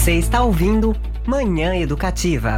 Você 0.00 0.12
está 0.14 0.42
ouvindo 0.42 0.96
Manhã 1.26 1.76
Educativa. 1.76 2.56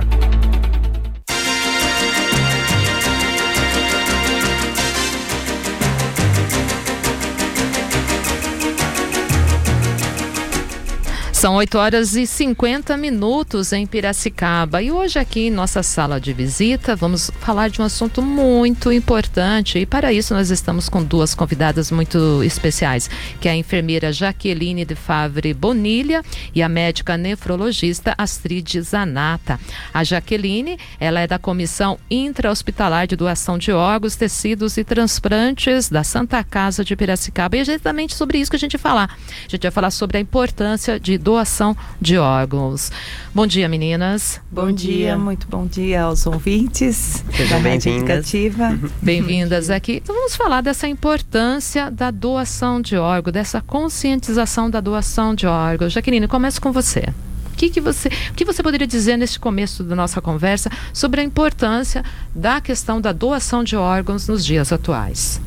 São 11.43 11.57
8 11.57 11.77
horas 11.77 12.15
e 12.15 12.25
50 12.25 12.97
minutos 12.97 13.73
em 13.73 13.85
Piracicaba. 13.85 14.81
E 14.81 14.93
hoje, 14.93 15.19
aqui 15.19 15.49
em 15.49 15.51
nossa 15.51 15.83
sala 15.83 16.21
de 16.21 16.33
visita, 16.33 16.95
vamos 16.95 17.33
falar 17.41 17.69
de 17.69 17.83
um 17.83 17.85
assunto 17.85 18.23
muito 18.23 18.93
importante. 18.93 19.77
E 19.77 19.85
para 19.85 20.13
isso, 20.13 20.33
nós 20.35 20.53
estamos 20.53 20.89
com 20.89 21.03
duas 21.03 21.35
convidadas 21.35 21.91
muito 21.91 22.45
especiais, 22.45 23.11
que 23.41 23.49
é 23.49 23.51
a 23.51 23.57
enfermeira 23.57 24.13
Jaqueline 24.13 24.85
de 24.85 24.95
Favre 24.95 25.53
Bonilha 25.53 26.23
e 26.55 26.63
a 26.63 26.69
médica 26.69 27.17
nefrologista 27.17 28.15
Astrid 28.17 28.81
Zanata. 28.81 29.59
A 29.93 30.05
Jaqueline, 30.05 30.79
ela 31.01 31.19
é 31.19 31.27
da 31.27 31.41
Comissão 31.41 31.99
Intra-Hospitalar 32.09 33.09
de 33.09 33.17
Doação 33.17 33.59
de 33.59 33.73
Órgãos, 33.73 34.15
Tecidos 34.15 34.77
e 34.77 34.85
Transplantes 34.85 35.89
da 35.89 36.05
Santa 36.05 36.45
Casa 36.45 36.85
de 36.85 36.95
Piracicaba. 36.95 37.57
E 37.57 37.59
é 37.59 37.63
exatamente 37.63 38.15
sobre 38.15 38.39
isso 38.39 38.49
que 38.49 38.57
a 38.57 38.61
gente 38.61 38.77
vai 38.77 38.93
falar. 38.93 39.17
A 39.45 39.49
gente 39.49 39.63
vai 39.63 39.73
falar 39.73 39.91
sobre 39.91 40.19
a 40.19 40.21
importância 40.21 41.01
de 41.01 41.19
doação 41.19 41.32
doação 41.33 41.75
de 41.99 42.19
órgãos. 42.19 42.93
Bom 43.35 43.47
dia, 43.47 43.67
meninas. 43.67 44.39
Bom, 44.51 44.67
bom 44.67 44.73
dia. 44.73 44.97
dia. 44.97 45.19
muito 45.19 45.47
bom 45.49 45.67
dia 45.67 46.03
aos 46.03 46.27
ouvintes 46.27 47.25
Sejam 47.35 47.63
da 47.63 47.71
Rádio 47.71 47.97
Educativa. 47.97 48.79
Bem-vindas 49.01 49.71
aqui. 49.71 50.01
Então 50.03 50.15
vamos 50.15 50.37
falar 50.37 50.61
dessa 50.61 50.87
importância 50.87 51.91
da 51.91 52.11
doação 52.11 52.83
de 52.83 52.97
órgãos, 52.97 53.33
dessa 53.33 53.63
conscientização 53.63 54.69
da 54.69 54.81
doação 54.81 55.35
de 55.35 55.47
órgãos. 55.47 55.95
Jaqueline, 55.95 56.29
começo 56.29 56.61
com 56.61 56.71
você. 56.71 57.05
O 57.53 57.57
que, 57.57 57.71
que, 57.71 57.81
você, 57.81 58.09
o 58.31 58.35
que 58.35 58.45
você 58.45 58.63
poderia 58.63 58.87
dizer 58.87 59.17
neste 59.17 59.39
começo 59.39 59.83
da 59.85 59.97
nossa 59.97 60.21
conversa 60.21 60.71
sobre 60.93 61.23
a 61.23 61.25
importância 61.25 62.05
da 62.35 62.61
questão 62.61 63.01
da 63.01 63.13
doação 63.13 63.65
de 63.65 63.77
órgãos 63.77 64.29
nos 64.29 64.45
dias 64.45 64.71
atuais? 64.71 65.41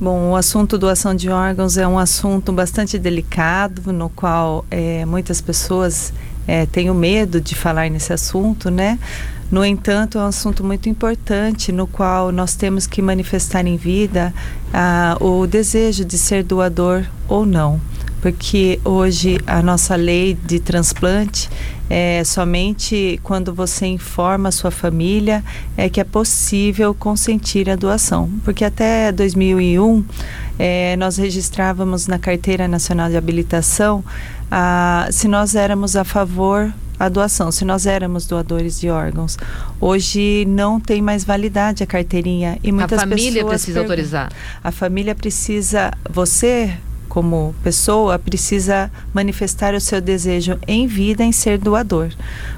Bom, 0.00 0.30
o 0.30 0.36
assunto 0.36 0.78
doação 0.78 1.14
de 1.14 1.28
órgãos 1.28 1.76
é 1.76 1.86
um 1.86 1.98
assunto 1.98 2.50
bastante 2.52 2.98
delicado, 2.98 3.92
no 3.92 4.08
qual 4.08 4.64
é, 4.70 5.04
muitas 5.04 5.42
pessoas 5.42 6.10
é, 6.48 6.64
têm 6.64 6.88
o 6.88 6.94
medo 6.94 7.38
de 7.38 7.54
falar 7.54 7.90
nesse 7.90 8.10
assunto, 8.10 8.70
né? 8.70 8.98
No 9.50 9.62
entanto, 9.62 10.16
é 10.16 10.22
um 10.22 10.26
assunto 10.26 10.64
muito 10.64 10.88
importante, 10.88 11.70
no 11.70 11.86
qual 11.86 12.32
nós 12.32 12.54
temos 12.54 12.86
que 12.86 13.02
manifestar 13.02 13.66
em 13.66 13.76
vida 13.76 14.32
ah, 14.72 15.18
o 15.20 15.46
desejo 15.46 16.02
de 16.02 16.16
ser 16.16 16.44
doador 16.44 17.04
ou 17.28 17.44
não 17.44 17.78
porque 18.20 18.78
hoje 18.84 19.38
a 19.46 19.62
nossa 19.62 19.96
lei 19.96 20.34
de 20.34 20.60
transplante 20.60 21.48
é 21.90 22.22
somente 22.22 23.18
quando 23.24 23.52
você 23.52 23.84
informa 23.86 24.50
a 24.50 24.52
sua 24.52 24.70
família 24.70 25.42
é 25.76 25.88
que 25.88 26.00
é 26.00 26.04
possível 26.04 26.94
consentir 26.94 27.68
a 27.68 27.74
doação, 27.74 28.30
porque 28.44 28.64
até 28.64 29.10
2001 29.10 30.04
é, 30.56 30.96
nós 30.96 31.16
registrávamos 31.16 32.06
na 32.06 32.16
carteira 32.16 32.68
nacional 32.68 33.10
de 33.10 33.16
habilitação 33.16 34.04
a, 34.48 35.08
se 35.10 35.26
nós 35.26 35.56
éramos 35.56 35.96
a 35.96 36.04
favor 36.04 36.72
a 36.96 37.08
doação, 37.08 37.50
se 37.50 37.64
nós 37.64 37.86
éramos 37.86 38.26
doadores 38.26 38.78
de 38.78 38.90
órgãos. 38.90 39.38
Hoje 39.80 40.44
não 40.46 40.78
tem 40.78 41.00
mais 41.00 41.24
validade 41.24 41.82
a 41.82 41.86
carteirinha 41.86 42.58
e 42.62 42.70
muitas 42.70 43.02
pessoas... 43.02 43.02
A 43.02 43.16
família 43.16 43.32
pessoas 43.32 43.62
precisa 43.62 43.80
autorizar. 43.80 44.32
A 44.62 44.70
família 44.70 45.14
precisa, 45.14 45.90
você 46.08 46.76
como 47.10 47.52
pessoa, 47.62 48.20
precisa 48.20 48.90
manifestar 49.12 49.74
o 49.74 49.80
seu 49.80 50.00
desejo 50.00 50.56
em 50.66 50.86
vida 50.86 51.24
em 51.24 51.32
ser 51.32 51.58
doador. 51.58 52.08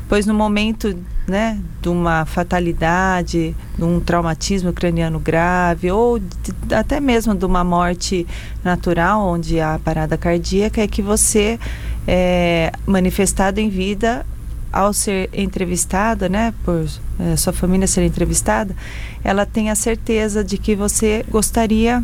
Pois 0.09 0.27
no 0.27 0.35
momento 0.35 0.95
né, 1.27 1.59
de 1.81 1.89
uma 1.89 2.27
fatalidade, 2.27 3.57
de 3.79 3.85
um 3.85 3.99
traumatismo 3.99 4.71
craniano 4.71 5.19
grave, 5.19 5.91
ou 5.91 6.19
de, 6.19 6.53
até 6.75 7.01
mesmo 7.01 7.35
de 7.35 7.47
uma 7.47 7.65
morte 7.65 8.27
natural, 8.63 9.27
onde 9.27 9.59
há 9.59 9.81
parada 9.83 10.19
cardíaca, 10.19 10.83
é 10.83 10.87
que 10.87 11.01
você 11.01 11.59
é 12.07 12.71
manifestado 12.87 13.59
em 13.59 13.71
vida 13.71 14.27
ao 14.71 14.93
ser 14.93 15.31
entrevistada, 15.33 16.29
né, 16.29 16.53
por 16.63 16.87
é, 17.19 17.37
sua 17.37 17.53
família 17.55 17.87
ser 17.87 18.05
entrevistada, 18.05 18.77
ela 19.25 19.47
tem 19.47 19.71
a 19.71 19.75
certeza 19.75 20.45
de 20.45 20.59
que 20.59 20.75
você 20.75 21.25
gostaria 21.31 22.03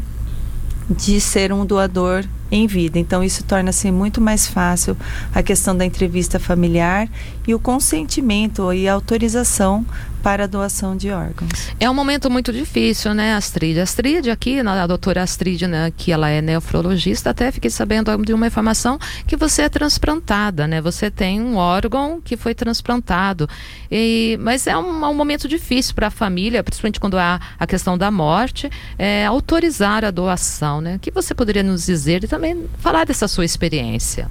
de 0.91 1.21
ser 1.21 1.53
um 1.53 1.67
doador 1.67 2.25
em 2.51 2.67
vida. 2.67 2.99
Então, 2.99 3.23
isso 3.23 3.45
torna-se 3.45 3.91
muito 3.91 4.21
mais 4.21 4.47
fácil 4.47 4.97
a 5.35 5.43
questão 5.43 5.77
da 5.77 5.85
entrevista 5.85 6.39
familiar 6.39 7.09
e 7.49 7.55
o 7.55 7.59
consentimento 7.59 8.71
e 8.75 8.87
a 8.87 8.93
autorização 8.93 9.87
para 10.23 10.45
a 10.45 10.47
doação 10.47 10.95
de 10.95 11.11
órgãos. 11.11 11.73
É 11.81 11.89
um 11.89 11.95
momento 11.95 12.31
muito 12.31 12.53
difícil, 12.53 13.15
né, 13.15 13.33
Astrid? 13.33 13.81
Astrid, 13.81 14.29
aqui, 14.29 14.61
a 14.61 14.87
doutora 14.87 15.23
Astrid, 15.23 15.67
né, 15.67 15.91
que 15.97 16.13
ela 16.13 16.29
é 16.29 16.43
nefrologista, 16.43 17.31
até 17.31 17.51
fiquei 17.51 17.71
sabendo 17.71 18.15
de 18.23 18.35
uma 18.35 18.47
informação 18.47 18.99
que 19.27 19.35
você 19.35 19.63
é 19.63 19.69
transplantada, 19.71 20.67
né? 20.67 20.83
Você 20.83 21.11
tem 21.11 21.41
um 21.41 21.57
órgão 21.57 22.21
que 22.23 22.37
foi 22.37 22.55
transplantado. 22.55 23.49
E, 23.91 24.39
mas 24.43 24.67
é 24.67 24.77
um, 24.77 25.05
um 25.07 25.15
momento 25.15 25.49
difícil 25.49 25.95
para 25.95 26.09
a 26.09 26.11
família, 26.11 26.63
principalmente 26.63 27.01
quando 27.01 27.17
há 27.17 27.41
a 27.59 27.67
questão 27.67 27.97
da 27.97 28.11
morte, 28.11 28.69
é, 28.99 29.25
autorizar 29.25 30.05
a 30.05 30.11
doação, 30.11 30.83
né? 30.83 30.97
O 30.97 30.99
que 30.99 31.11
você 31.11 31.35
poderia 31.35 31.63
nos 31.63 31.87
dizer 31.87 32.25
e 32.25 32.29
também 32.29 32.67
falar 32.79 33.07
dessa 33.07 33.27
sua 33.27 33.47
experiência? 33.47 34.31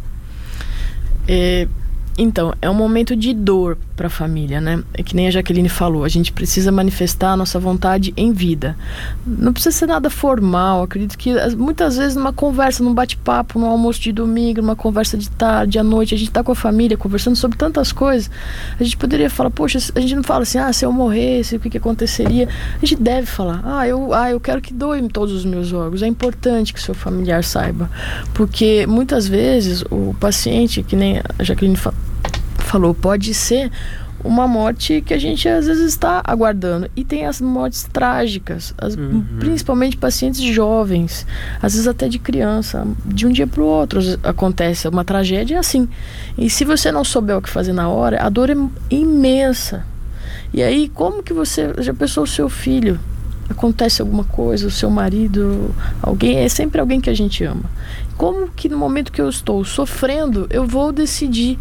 É, 1.28 1.68
então, 2.18 2.54
é 2.60 2.68
um 2.68 2.74
momento 2.74 3.16
de 3.16 3.32
dor 3.32 3.78
para 3.96 4.08
a 4.08 4.10
família, 4.10 4.60
né? 4.60 4.84
É 4.94 5.04
que 5.04 5.16
nem 5.16 5.28
a 5.28 5.32
Jaqueline 5.32 5.70
falou, 5.70 6.04
a 6.04 6.10
gente 6.10 6.32
precisa 6.32 6.72
manifestar 6.72 7.34
a 7.34 7.38
nossa 7.38 7.60
vontade 7.60 8.12
em 8.18 8.32
vida. 8.32 8.76
Não 9.26 9.54
precisa 9.54 9.76
ser 9.76 9.86
nada 9.86 10.10
formal, 10.10 10.82
acredito 10.84 11.16
que 11.16 11.34
muitas 11.56 11.98
vezes 11.98 12.16
numa 12.16 12.34
conversa, 12.34 12.84
num 12.84 12.94
bate-papo, 12.94 13.60
num 13.60 13.68
almoço 13.68 14.02
de 14.02 14.12
domingo, 14.12 14.62
numa 14.62 14.76
conversa 14.76 15.16
de 15.16 15.30
tarde, 15.30 15.78
à 15.78 15.84
noite, 15.84 16.16
a 16.16 16.18
gente 16.18 16.30
está 16.30 16.44
com 16.44 16.52
a 16.52 16.56
família 16.56 16.98
conversando 16.98 17.36
sobre 17.36 17.56
tantas 17.56 17.92
coisas, 17.92 18.32
a 18.80 18.84
gente 18.84 18.98
poderia 18.98 19.30
falar, 19.30 19.52
poxa, 19.52 19.78
a 19.94 20.00
gente 20.00 20.16
não 20.16 20.24
fala 20.24 20.42
assim, 20.42 20.58
ah, 20.58 20.74
se 20.74 20.86
eu 20.86 20.92
morresse, 20.92 21.56
o 21.56 21.60
que, 21.60 21.70
que 21.70 21.78
aconteceria? 21.78 22.50
A 22.82 22.86
gente 22.86 23.02
deve 23.02 23.28
falar, 23.28 23.62
ah, 23.64 23.88
eu, 23.88 24.12
ah, 24.14 24.32
eu 24.32 24.40
quero 24.40 24.60
que 24.60 24.74
doem 24.74 25.08
todos 25.08 25.34
os 25.34 25.46
meus 25.46 25.72
órgãos. 25.72 26.02
É 26.02 26.08
importante 26.08 26.74
que 26.74 26.82
seu 26.82 26.96
familiar 26.96 27.44
saiba, 27.44 27.90
porque 28.34 28.88
muitas 28.88 29.28
vezes 29.28 29.84
o 29.92 30.16
paciente, 30.20 30.82
que 30.82 30.96
nem 30.96 31.22
a 31.38 31.44
Jaqueline 31.44 31.76
falou, 31.76 32.07
falou, 32.68 32.94
pode 32.94 33.34
ser 33.34 33.72
uma 34.24 34.48
morte 34.48 35.02
que 35.02 35.14
a 35.14 35.18
gente 35.18 35.48
às 35.48 35.68
vezes 35.68 35.86
está 35.86 36.22
aguardando. 36.24 36.90
E 36.96 37.04
tem 37.04 37.26
as 37.26 37.40
mortes 37.40 37.88
trágicas, 37.92 38.74
as, 38.78 38.96
uhum. 38.96 39.24
principalmente 39.40 39.98
pacientes 39.98 40.42
jovens, 40.42 41.26
às 41.62 41.74
vezes 41.74 41.88
até 41.88 42.08
de 42.08 42.20
criança. 42.20 42.86
De 43.06 43.28
um 43.28 43.32
dia 43.32 43.48
para 43.48 43.62
o 43.62 43.66
outro 43.66 44.00
acontece 44.24 44.88
uma 44.88 45.06
tragédia 45.06 45.60
assim. 45.60 45.88
E 46.38 46.50
se 46.50 46.66
você 46.66 46.92
não 46.92 47.04
souber 47.04 47.38
o 47.38 47.42
que 47.42 47.50
fazer 47.50 47.74
na 47.74 47.90
hora, 47.90 48.22
a 48.22 48.30
dor 48.30 48.50
é 48.50 48.56
imensa. 48.90 49.86
E 50.54 50.64
aí, 50.64 50.90
como 50.90 51.22
que 51.22 51.34
você 51.34 51.74
já 51.80 51.94
pensou 51.94 52.24
o 52.24 52.28
seu 52.28 52.50
filho? 52.50 53.00
Acontece 53.50 54.02
alguma 54.02 54.26
coisa, 54.26 54.68
o 54.68 54.72
seu 54.72 54.90
marido, 54.90 55.74
alguém, 56.02 56.40
é 56.40 56.50
sempre 56.50 56.82
alguém 56.82 57.00
que 57.00 57.10
a 57.10 57.14
gente 57.14 57.44
ama. 57.46 57.64
Como 58.18 58.50
que 58.50 58.68
no 58.68 58.78
momento 58.78 59.12
que 59.12 59.22
eu 59.22 59.30
estou 59.30 59.64
sofrendo, 59.64 60.48
eu 60.50 60.66
vou 60.66 60.92
decidir 60.92 61.58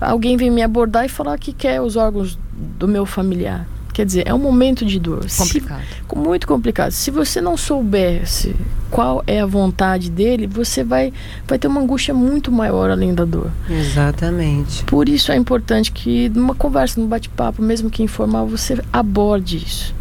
alguém 0.00 0.36
vem 0.36 0.50
me 0.50 0.62
abordar 0.62 1.04
e 1.04 1.08
falar 1.08 1.38
que 1.38 1.52
quer 1.52 1.80
os 1.80 1.96
órgãos 1.96 2.38
do 2.78 2.86
meu 2.86 3.06
familiar. 3.06 3.66
Quer 3.94 4.04
dizer, 4.04 4.24
é 4.26 4.34
um 4.34 4.38
momento 4.38 4.84
de 4.84 4.98
dor. 4.98 5.24
Complicado. 5.38 5.82
Se, 5.82 6.18
muito 6.18 6.48
complicado. 6.48 6.90
Se 6.90 7.12
você 7.12 7.40
não 7.40 7.56
soubesse 7.56 8.56
qual 8.90 9.22
é 9.24 9.40
a 9.40 9.46
vontade 9.46 10.10
dele, 10.10 10.48
você 10.48 10.82
vai, 10.82 11.12
vai 11.46 11.60
ter 11.60 11.68
uma 11.68 11.80
angústia 11.80 12.12
muito 12.12 12.50
maior 12.50 12.90
além 12.90 13.14
da 13.14 13.24
dor. 13.24 13.52
Exatamente. 13.70 14.82
Por 14.82 15.08
isso 15.08 15.30
é 15.30 15.36
importante 15.36 15.92
que 15.92 16.28
numa 16.30 16.56
conversa, 16.56 17.00
num 17.00 17.06
bate-papo, 17.06 17.62
mesmo 17.62 17.88
que 17.88 18.02
informal, 18.02 18.48
você 18.48 18.76
aborde 18.92 19.58
isso. 19.58 19.94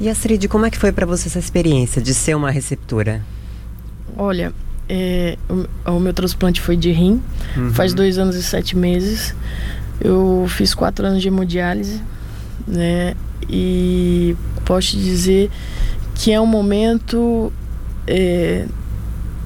E 0.00 0.08
Astrid, 0.08 0.46
como 0.46 0.64
é 0.64 0.70
que 0.70 0.78
foi 0.78 0.92
para 0.92 1.04
você 1.04 1.26
essa 1.26 1.40
experiência 1.40 2.00
de 2.00 2.14
ser 2.14 2.36
uma 2.36 2.52
receptora? 2.52 3.20
Olha, 4.16 4.52
é, 4.88 5.36
o, 5.48 5.92
o, 5.92 6.00
meu 6.00 6.12
transplante 6.12 6.60
foi 6.60 6.76
de 6.76 6.90
rim, 6.90 7.22
uhum. 7.56 7.72
faz 7.72 7.92
dois 7.92 8.18
anos 8.18 8.36
e 8.36 8.42
sete 8.42 8.76
meses. 8.76 9.34
Eu 10.00 10.46
fiz 10.48 10.74
quatro 10.74 11.06
anos 11.06 11.20
de 11.20 11.28
hemodiálise, 11.28 12.00
né? 12.66 13.14
E 13.48 14.36
posso 14.64 14.88
te 14.88 14.96
dizer 14.96 15.50
que 16.14 16.32
é 16.32 16.40
um 16.40 16.46
momento. 16.46 17.52
É, 18.06 18.66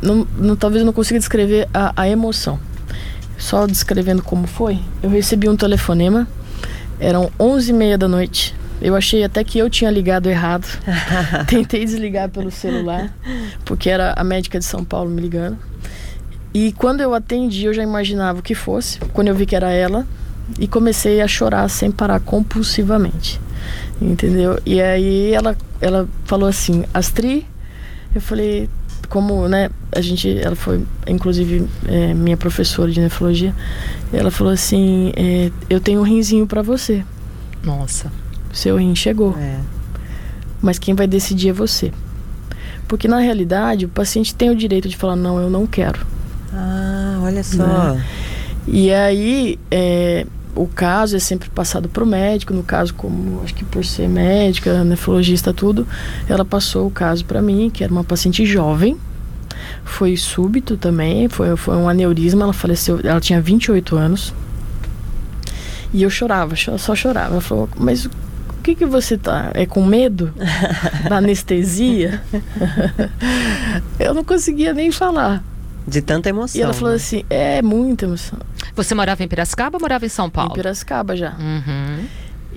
não, 0.00 0.26
não, 0.38 0.56
talvez 0.56 0.80
eu 0.80 0.86
não 0.86 0.92
consiga 0.92 1.18
descrever 1.18 1.68
a, 1.72 1.92
a 1.96 2.08
emoção. 2.08 2.58
Só 3.38 3.66
descrevendo 3.66 4.22
como 4.22 4.46
foi, 4.46 4.78
eu 5.02 5.10
recebi 5.10 5.48
um 5.48 5.56
telefonema, 5.56 6.28
eram 7.00 7.30
onze 7.40 7.70
e 7.70 7.74
meia 7.74 7.98
da 7.98 8.06
noite 8.06 8.54
eu 8.82 8.94
achei 8.96 9.24
até 9.24 9.42
que 9.44 9.58
eu 9.58 9.70
tinha 9.70 9.90
ligado 9.90 10.28
errado. 10.28 10.66
Tentei 11.48 11.84
desligar 11.84 12.28
pelo 12.28 12.50
celular, 12.50 13.14
porque 13.64 13.88
era 13.88 14.12
a 14.16 14.24
médica 14.24 14.58
de 14.58 14.64
São 14.64 14.84
Paulo 14.84 15.10
me 15.10 15.20
ligando. 15.20 15.58
E 16.54 16.72
quando 16.72 17.00
eu 17.00 17.14
atendi, 17.14 17.64
eu 17.64 17.72
já 17.72 17.82
imaginava 17.82 18.40
o 18.40 18.42
que 18.42 18.54
fosse. 18.54 18.98
Quando 19.12 19.28
eu 19.28 19.34
vi 19.34 19.46
que 19.46 19.56
era 19.56 19.70
ela, 19.70 20.06
e 20.58 20.66
comecei 20.66 21.20
a 21.20 21.28
chorar 21.28 21.68
sem 21.68 21.90
parar 21.90 22.20
compulsivamente. 22.20 23.40
Entendeu? 24.00 24.58
E 24.66 24.80
aí 24.80 25.32
ela, 25.32 25.56
ela 25.80 26.08
falou 26.24 26.48
assim, 26.48 26.84
Astri, 26.92 27.46
eu 28.14 28.20
falei, 28.20 28.68
como, 29.08 29.48
né, 29.48 29.70
a 29.92 30.00
gente, 30.00 30.38
ela 30.38 30.56
foi, 30.56 30.84
inclusive, 31.06 31.66
é, 31.86 32.12
minha 32.14 32.36
professora 32.36 32.90
de 32.90 33.00
nefrologia, 33.00 33.54
ela 34.12 34.30
falou 34.30 34.52
assim, 34.52 35.12
é, 35.16 35.50
eu 35.70 35.80
tenho 35.80 36.00
um 36.00 36.04
rinzinho 36.04 36.46
para 36.46 36.62
você. 36.62 37.04
Nossa. 37.62 38.10
Seu 38.52 38.76
rim 38.76 38.94
chegou. 38.94 39.36
É. 39.38 39.58
Mas 40.60 40.78
quem 40.78 40.94
vai 40.94 41.06
decidir 41.06 41.48
é 41.48 41.52
você. 41.52 41.92
Porque 42.86 43.08
na 43.08 43.18
realidade, 43.18 43.86
o 43.86 43.88
paciente 43.88 44.34
tem 44.34 44.50
o 44.50 44.56
direito 44.56 44.88
de 44.88 44.96
falar, 44.96 45.16
não, 45.16 45.40
eu 45.40 45.48
não 45.48 45.66
quero. 45.66 46.06
Ah, 46.52 47.18
olha 47.22 47.42
só. 47.42 47.94
Né? 47.94 48.04
E 48.66 48.92
aí, 48.92 49.58
é, 49.70 50.26
o 50.54 50.66
caso 50.66 51.16
é 51.16 51.18
sempre 51.18 51.48
passado 51.48 51.88
para 51.88 52.04
o 52.04 52.06
médico. 52.06 52.52
No 52.52 52.62
caso, 52.62 52.94
como 52.94 53.40
acho 53.42 53.54
que 53.54 53.64
por 53.64 53.84
ser 53.84 54.08
médica, 54.08 54.84
nefrologista, 54.84 55.52
tudo, 55.52 55.86
ela 56.28 56.44
passou 56.44 56.86
o 56.86 56.90
caso 56.90 57.24
para 57.24 57.40
mim, 57.40 57.70
que 57.70 57.82
era 57.82 57.92
uma 57.92 58.04
paciente 58.04 58.44
jovem. 58.44 58.96
Foi 59.84 60.16
súbito 60.16 60.76
também, 60.76 61.28
foi, 61.28 61.56
foi 61.56 61.76
um 61.76 61.88
aneurisma. 61.88 62.44
Ela 62.44 62.52
faleceu, 62.52 63.00
ela 63.02 63.20
tinha 63.20 63.40
28 63.40 63.96
anos. 63.96 64.34
E 65.92 66.02
eu 66.02 66.10
chorava, 66.10 66.54
só 66.78 66.94
chorava. 66.94 67.32
Ela 67.32 67.40
falou, 67.40 67.68
mas 67.76 68.08
o 68.62 68.64
que, 68.64 68.76
que 68.76 68.86
você 68.86 69.18
tá? 69.18 69.50
É 69.54 69.66
com 69.66 69.84
medo? 69.84 70.32
da 71.08 71.16
anestesia? 71.16 72.22
eu 73.98 74.14
não 74.14 74.22
conseguia 74.22 74.72
nem 74.72 74.92
falar. 74.92 75.42
De 75.86 76.00
tanta 76.00 76.28
emoção. 76.28 76.60
E 76.60 76.62
ela 76.62 76.72
falou 76.72 76.90
né? 76.90 76.96
assim: 76.96 77.24
é 77.28 77.60
muita 77.60 78.04
emoção. 78.04 78.38
Você 78.76 78.94
morava 78.94 79.20
em 79.24 79.26
Piracicaba 79.26 79.76
ou 79.76 79.80
morava 79.80 80.06
em 80.06 80.08
São 80.08 80.30
Paulo? 80.30 80.52
Em 80.52 80.54
Piracicaba 80.54 81.16
já. 81.16 81.32
Uhum. 81.32 82.04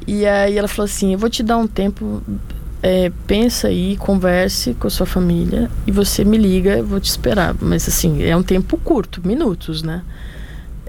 E 0.06 0.28
aí 0.28 0.56
ela 0.56 0.68
falou 0.68 0.86
assim: 0.86 1.14
eu 1.14 1.18
vou 1.18 1.28
te 1.28 1.42
dar 1.42 1.58
um 1.58 1.66
tempo, 1.66 2.22
é, 2.84 3.12
pensa 3.26 3.70
aí, 3.70 3.98
converse 3.98 4.76
com 4.76 4.86
a 4.86 4.92
sua 4.92 5.08
família 5.08 5.72
e 5.88 5.92
você 5.92 6.24
me 6.24 6.38
liga, 6.38 6.78
eu 6.78 6.86
vou 6.86 7.00
te 7.00 7.10
esperar. 7.10 7.56
Mas 7.60 7.88
assim, 7.88 8.22
é 8.22 8.38
um 8.38 8.44
tempo 8.44 8.78
curto, 8.78 9.28
minutos, 9.28 9.82
né? 9.82 10.04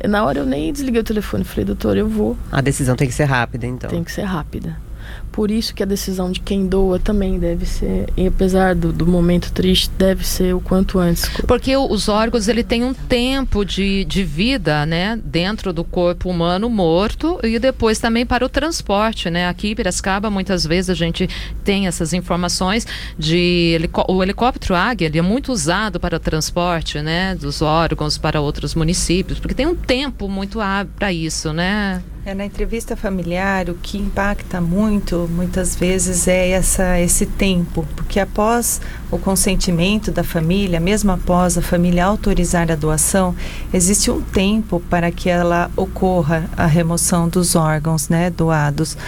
Na 0.06 0.26
hora 0.26 0.40
eu 0.40 0.44
nem 0.44 0.70
desliguei 0.70 1.00
o 1.00 1.04
telefone, 1.04 1.42
falei, 1.42 1.64
doutor, 1.64 1.96
eu 1.96 2.06
vou. 2.06 2.36
A 2.52 2.60
decisão 2.60 2.94
tem 2.94 3.08
que 3.08 3.14
ser 3.14 3.24
rápida, 3.24 3.66
então. 3.66 3.88
Tem 3.88 4.04
que 4.04 4.12
ser 4.12 4.24
rápida. 4.24 4.84
Por 5.30 5.50
isso 5.50 5.74
que 5.74 5.82
a 5.82 5.86
decisão 5.86 6.32
de 6.32 6.40
quem 6.40 6.66
doa 6.66 6.98
também 6.98 7.38
deve 7.38 7.66
ser, 7.66 8.08
e 8.16 8.26
apesar 8.26 8.74
do, 8.74 8.92
do 8.92 9.06
momento 9.06 9.52
triste, 9.52 9.90
deve 9.98 10.26
ser 10.26 10.54
o 10.54 10.60
quanto 10.60 10.98
antes. 10.98 11.28
Porque 11.46 11.76
os 11.76 12.08
órgãos 12.08 12.48
ele 12.48 12.64
tem 12.64 12.82
um 12.82 12.94
tempo 12.94 13.64
de, 13.64 14.04
de 14.04 14.24
vida, 14.24 14.86
né, 14.86 15.20
dentro 15.22 15.72
do 15.72 15.84
corpo 15.84 16.30
humano 16.30 16.70
morto 16.70 17.38
e 17.42 17.58
depois 17.58 17.98
também 17.98 18.24
para 18.24 18.44
o 18.44 18.48
transporte, 18.48 19.28
né? 19.28 19.48
Aqui 19.48 19.68
em 19.68 19.74
Piracicaba 19.74 20.30
muitas 20.30 20.64
vezes 20.66 20.90
a 20.90 20.94
gente 20.94 21.28
tem 21.62 21.86
essas 21.86 22.12
informações 22.12 22.86
de 23.18 23.78
o 24.08 24.22
helicóptero 24.22 24.74
Águia, 24.74 25.06
ele 25.06 25.18
é 25.18 25.22
muito 25.22 25.52
usado 25.52 26.00
para 26.00 26.16
o 26.16 26.20
transporte, 26.20 27.00
né, 27.00 27.34
dos 27.34 27.60
órgãos 27.60 28.16
para 28.16 28.40
outros 28.40 28.74
municípios, 28.74 29.38
porque 29.38 29.54
tem 29.54 29.66
um 29.66 29.74
tempo 29.74 30.28
muito 30.28 30.58
para 30.96 31.12
isso, 31.12 31.52
né? 31.52 32.02
É, 32.26 32.34
na 32.34 32.44
entrevista 32.44 32.96
familiar, 32.96 33.70
o 33.70 33.74
que 33.74 33.96
impacta 33.98 34.60
muito, 34.60 35.28
muitas 35.30 35.76
vezes, 35.76 36.26
é 36.26 36.48
essa, 36.48 36.98
esse 36.98 37.24
tempo, 37.24 37.86
porque 37.94 38.18
após 38.18 38.80
o 39.12 39.16
consentimento 39.16 40.10
da 40.10 40.24
família, 40.24 40.80
mesmo 40.80 41.12
após 41.12 41.56
a 41.56 41.62
família 41.62 42.04
autorizar 42.04 42.68
a 42.68 42.74
doação, 42.74 43.32
existe 43.72 44.10
um 44.10 44.20
tempo 44.20 44.80
para 44.90 45.12
que 45.12 45.30
ela 45.30 45.70
ocorra 45.76 46.50
a 46.56 46.66
remoção 46.66 47.28
dos 47.28 47.54
órgãos 47.54 48.08
né, 48.08 48.28
doados, 48.28 48.98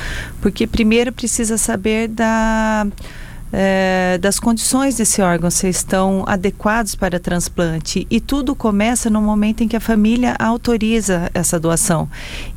porque 0.41 0.65
primeiro 0.65 1.12
precisa 1.12 1.59
saber 1.59 2.06
da 2.06 2.87
é, 3.53 4.19
das 4.21 4.39
condições 4.39 4.97
desse 4.97 5.23
órgão, 5.23 5.50
se 5.50 5.69
estão 5.69 6.25
adequados 6.27 6.95
para 6.95 7.19
transplante. 7.19 8.06
E 8.11 8.21
tudo 8.21 8.55
começa 8.55 9.09
no 9.09 9.21
momento 9.21 9.62
em 9.62 9.69
que 9.69 9.77
a 9.77 9.81
família 9.81 10.37
autoriza 10.39 11.31
essa 11.33 11.59
doação. 11.59 12.09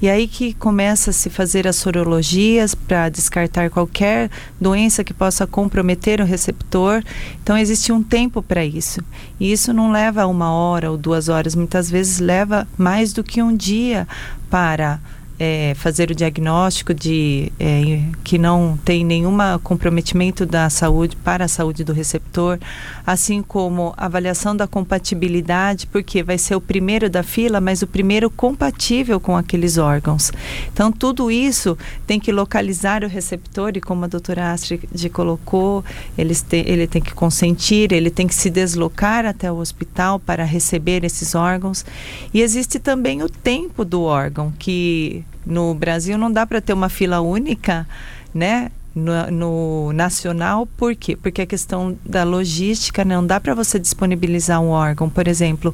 E 0.01 0.09
aí 0.09 0.27
que 0.27 0.53
começa 0.53 1.11
a 1.11 1.13
se 1.13 1.29
fazer 1.29 1.67
as 1.67 1.75
sorologias 1.75 2.75
para 2.75 3.09
descartar 3.09 3.69
qualquer 3.69 4.29
doença 4.59 5.03
que 5.03 5.13
possa 5.13 5.47
comprometer 5.47 6.21
o 6.21 6.25
receptor. 6.25 7.03
Então 7.41 7.57
existe 7.57 7.91
um 7.91 8.03
tempo 8.03 8.41
para 8.41 8.63
isso. 8.65 9.01
E 9.39 9.51
isso 9.51 9.73
não 9.73 9.91
leva 9.91 10.27
uma 10.27 10.51
hora 10.51 10.91
ou 10.91 10.97
duas 10.97 11.29
horas, 11.29 11.55
muitas 11.55 11.89
vezes 11.89 12.19
leva 12.19 12.67
mais 12.77 13.13
do 13.13 13.23
que 13.23 13.41
um 13.41 13.55
dia 13.55 14.07
para 14.49 14.99
é, 15.43 15.73
fazer 15.73 16.11
o 16.11 16.15
diagnóstico 16.15 16.93
de 16.93 17.51
é, 17.59 18.03
que 18.23 18.37
não 18.37 18.77
tem 18.85 19.03
nenhum 19.03 19.35
comprometimento 19.63 20.45
da 20.45 20.69
saúde 20.69 21.15
para 21.15 21.45
a 21.45 21.47
saúde 21.47 21.83
do 21.83 21.93
receptor, 21.93 22.59
assim 23.03 23.41
como 23.41 23.91
avaliação 23.97 24.55
da 24.55 24.67
compatibilidade, 24.67 25.87
porque 25.87 26.21
vai 26.21 26.37
ser 26.37 26.53
o 26.53 26.61
primeiro 26.61 27.09
da 27.09 27.23
fila, 27.23 27.59
mas 27.59 27.81
o 27.81 27.87
primeiro 27.87 28.29
compatível 28.29 29.19
com 29.19 29.35
aqueles 29.35 29.79
órgãos. 29.79 30.31
Então, 30.71 30.91
tudo 30.91 31.31
isso 31.31 31.75
tem 32.05 32.19
que 32.19 32.31
localizar 32.31 33.03
o 33.03 33.07
receptor 33.07 33.71
e 33.75 33.81
como 33.81 34.05
a 34.05 34.07
doutora 34.07 34.51
Astrid 34.51 35.09
colocou, 35.11 35.83
ele 36.15 36.85
tem 36.85 37.01
que 37.01 37.15
consentir, 37.15 37.91
ele 37.91 38.11
tem 38.11 38.27
que 38.27 38.35
se 38.35 38.51
deslocar 38.51 39.25
até 39.25 39.51
o 39.51 39.55
hospital 39.55 40.19
para 40.19 40.43
receber 40.43 41.03
esses 41.03 41.33
órgãos. 41.33 41.83
E 42.31 42.41
existe 42.43 42.77
também 42.77 43.23
o 43.23 43.29
tempo 43.29 43.83
do 43.83 44.03
órgão, 44.03 44.53
que 44.59 45.25
no 45.45 45.73
Brasil 45.73 46.17
não 46.17 46.31
dá 46.31 46.45
para 46.45 46.61
ter 46.61 46.73
uma 46.73 46.89
fila 46.89 47.19
única, 47.21 47.87
né? 48.33 48.71
No, 48.93 49.31
no, 49.31 49.93
nacional, 49.93 50.65
por 50.65 50.93
quê? 50.97 51.15
Porque 51.15 51.43
a 51.43 51.45
questão 51.45 51.97
da 52.05 52.25
logística 52.25 53.05
não 53.05 53.25
dá 53.25 53.39
para 53.39 53.53
você 53.53 53.79
disponibilizar 53.79 54.59
um 54.59 54.67
órgão, 54.67 55.09
por 55.09 55.29
exemplo, 55.29 55.73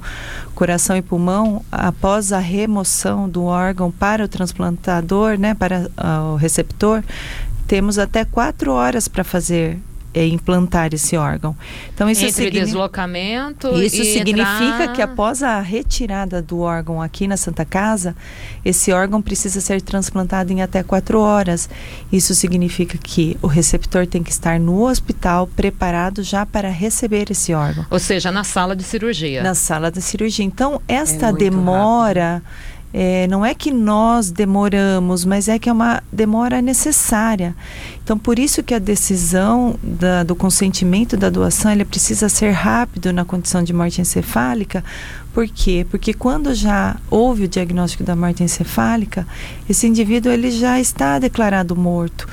coração 0.54 0.96
e 0.96 1.02
pulmão, 1.02 1.66
após 1.72 2.32
a 2.32 2.38
remoção 2.38 3.28
do 3.28 3.46
órgão 3.46 3.92
para 3.92 4.24
o 4.24 4.28
transplantador, 4.28 5.36
né, 5.36 5.56
para 5.56 5.90
uh, 5.98 6.34
o 6.34 6.36
receptor, 6.36 7.04
temos 7.68 7.98
até 7.98 8.24
quatro 8.24 8.72
horas 8.72 9.08
para 9.08 9.24
fazer 9.24 9.80
é, 10.14 10.26
implantar 10.26 10.94
esse 10.94 11.16
órgão. 11.16 11.56
Então 11.94 12.10
isso 12.10 12.26
Entre 12.26 12.50
deslocamento 12.50 13.68
isso 13.82 14.04
significa 14.04 14.84
entrar... 14.84 14.94
que 14.94 15.02
após 15.02 15.44
a 15.44 15.60
retirada 15.60 16.42
do 16.42 16.60
órgão 16.60 17.02
aqui 17.02 17.28
na 17.28 17.38
Santa 17.38 17.66
Casa, 17.66 18.16
esse 18.64 18.92
órgão 18.92 19.22
precisa 19.22 19.62
ser 19.62 19.82
transplantado 19.82 20.52
em 20.52 20.62
até 20.62 20.84
quatro 20.84 21.20
horas. 21.20 21.70
Isso 22.12 22.34
significa 22.34 22.98
que 22.98 23.38
o 23.42 23.48
receptor 23.48 24.08
tem 24.08 24.24
que 24.24 24.32
estar 24.32 24.60
no 24.60 24.88
hospital 24.88 25.48
preparado 25.48 26.24
já 26.24 26.46
para 26.46 26.70
receber 26.70 27.30
esse 27.30 27.54
órgão. 27.54 27.86
Ou 27.90 28.00
seja, 28.00 28.32
na 28.32 28.44
sala 28.44 28.76
de 28.76 28.84
cirurgia. 28.84 29.44
Na 29.44 29.54
sala 29.54 29.92
de 29.92 30.02
cirurgia. 30.02 30.46
Então 30.46 30.82
esta 30.88 31.28
é 31.28 31.34
demora 31.34 32.36
rápido 32.36 32.77
é, 32.94 33.28
não 33.28 33.46
é 33.46 33.54
que 33.54 33.72
nós 33.72 34.32
demoramos, 34.32 35.26
mas 35.26 35.48
é 35.48 35.60
que 35.60 35.70
é 35.70 35.74
uma 35.74 36.02
demora 36.12 36.62
necessária. 36.62 37.56
Então, 38.04 38.18
por 38.18 38.40
isso 38.40 38.64
que 38.64 38.74
a 38.74 38.80
decisão 38.80 39.78
da, 39.84 40.24
do 40.24 40.36
consentimento 40.36 41.18
da 41.18 41.30
doação 41.30 41.72
ele 41.72 41.84
precisa 41.84 42.30
ser 42.30 42.52
rápido 42.52 43.12
na 43.12 43.26
condição 43.26 43.62
de 43.62 43.74
morte 43.74 44.00
encefálica. 44.00 44.84
Por 45.34 45.48
quê? 45.48 45.86
Porque 45.92 46.14
quando 46.14 46.56
já 46.56 46.96
houve 47.12 47.44
o 47.44 47.48
diagnóstico 47.48 48.04
da 48.04 48.16
morte 48.16 48.44
encefálica, 48.44 49.28
esse 49.70 49.86
indivíduo 49.86 50.32
ele 50.32 50.50
já 50.50 50.80
está 50.80 51.20
declarado 51.20 51.76
morto. 51.76 52.28